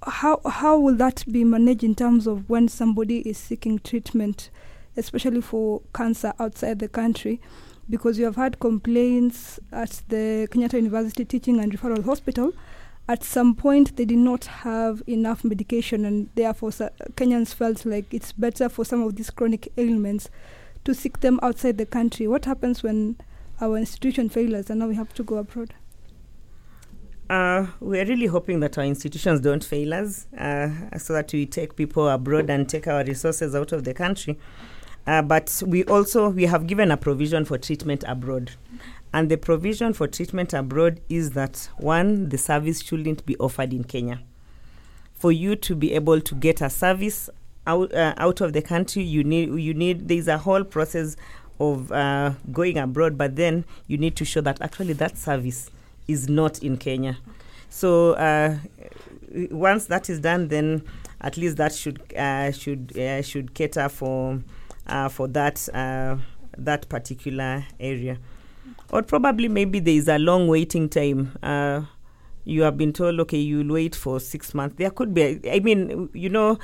[0.05, 4.49] how how will that be managed in terms of when somebody is seeking treatment,
[4.95, 7.41] especially for cancer outside the country?
[7.89, 12.53] Because you have had complaints at the Kenyatta University Teaching and Referral Hospital
[13.09, 18.33] at some point they did not have enough medication, and therefore Kenyans felt like it's
[18.33, 20.29] better for some of these chronic ailments
[20.83, 22.27] to seek them outside the country.
[22.27, 23.15] What happens when
[23.61, 25.73] our institution fails and now we have to go abroad?
[27.29, 31.75] Uh, we're really hoping that our institutions don't fail us uh, so that we take
[31.75, 34.37] people abroad and take our resources out of the country.
[35.05, 38.51] Uh, but we also we have given a provision for treatment abroad.
[39.13, 43.83] And the provision for treatment abroad is that one, the service shouldn't be offered in
[43.83, 44.21] Kenya.
[45.13, 47.29] For you to be able to get a service
[47.65, 51.17] out, uh, out of the country, you need you need there's a whole process
[51.59, 55.71] of uh, going abroad, but then you need to show that actually that service
[56.07, 57.17] is not in Kenya.
[57.69, 58.57] So uh,
[59.51, 60.83] once that is done, then
[61.21, 64.41] at least that should uh, should uh, should cater for
[64.87, 66.17] uh, for that uh,
[66.57, 68.17] that particular area.
[68.91, 71.37] Or probably maybe there is a long waiting time.
[71.43, 71.83] Uh,
[72.45, 74.75] you have been told, okay, you'll wait for six months.
[74.77, 75.41] There could be.
[75.51, 76.57] I mean, you know,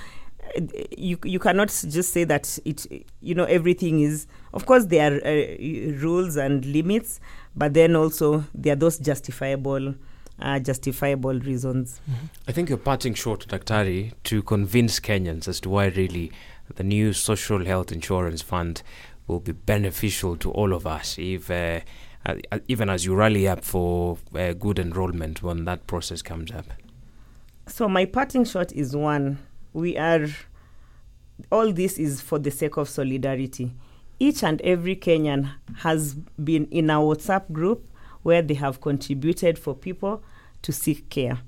[0.97, 2.87] you you cannot just say that it.
[3.19, 4.27] You know, everything is.
[4.53, 7.19] Of course, there are uh, rules and limits,
[7.55, 9.95] but then also there are those justifiable,
[10.39, 11.99] uh, justifiable reasons.
[12.47, 16.31] I think you're parting short, Daktari, to convince Kenyans as to why really
[16.75, 18.83] the new social health insurance fund
[19.27, 21.79] will be beneficial to all of us if uh,
[22.25, 26.51] uh, uh, even as you rally up for uh, good enrollment when that process comes
[26.51, 26.65] up.
[27.67, 29.39] So my parting shot is one:
[29.73, 30.27] we are.
[31.51, 33.73] All this is for the sake of solidarity.
[34.19, 37.89] Each and every Kenyan has been in a WhatsApp group
[38.21, 40.23] where they have contributed for people
[40.61, 41.39] to seek care.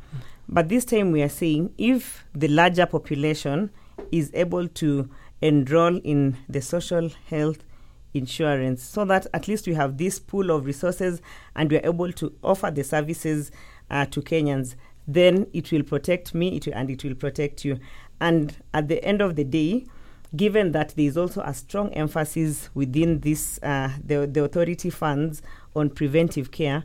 [0.47, 3.71] But this time we are saying if the larger population
[4.11, 5.09] is able to
[5.41, 7.63] enroll in the social health
[8.13, 11.21] insurance so that at least we have this pool of resources
[11.55, 13.51] and we are able to offer the services
[13.89, 14.75] uh, to Kenyans,
[15.07, 17.79] then it will protect me it will, and it will protect you.
[18.19, 19.85] And at the end of the day,
[20.35, 25.41] given that there is also a strong emphasis within this uh, the, the authority funds
[25.75, 26.83] on preventive care,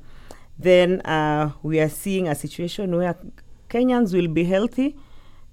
[0.59, 3.17] then uh, we are seeing a situation where
[3.69, 4.97] Kenyans will be healthy,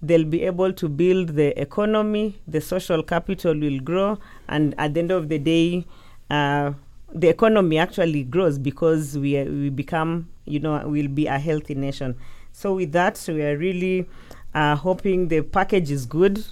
[0.02, 4.18] they'll be able to build the economy, the social capital will grow,
[4.48, 5.86] and at the end of the day,
[6.30, 6.74] uh,
[7.14, 12.16] the economy actually grows because we we become, you know, we'll be a healthy nation.
[12.52, 14.08] So with that, we are really
[14.54, 16.44] uh, hoping the package is good.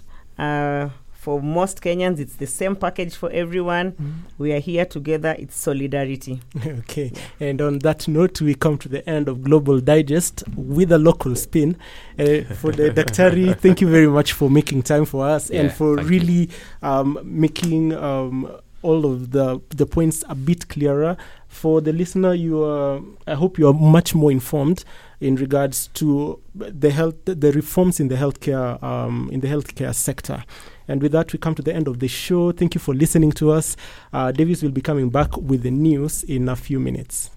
[1.25, 3.95] For most Kenyans, it's the same package for everyone.
[4.37, 5.35] We are here together.
[5.39, 6.39] It's solidarity.
[6.67, 7.11] okay.
[7.39, 11.35] And on that note, we come to the end of Global Digest with a local
[11.35, 11.77] spin.
[12.19, 15.95] Uh, for the Daktari, thank you very much for making time for us and for
[15.95, 16.51] really
[16.83, 21.17] um, making um, all of the the points a bit clearer.
[21.47, 23.01] For the listener, you are.
[23.25, 24.85] I hope you are much more informed
[25.19, 30.43] in regards to the health, the reforms in the healthcare, um, in the healthcare sector.
[30.87, 32.51] And with that, we come to the end of the show.
[32.51, 33.75] Thank you for listening to us.
[34.13, 37.31] Uh, Davis will be coming back with the news in a few minutes.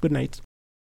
[0.00, 0.40] Good night.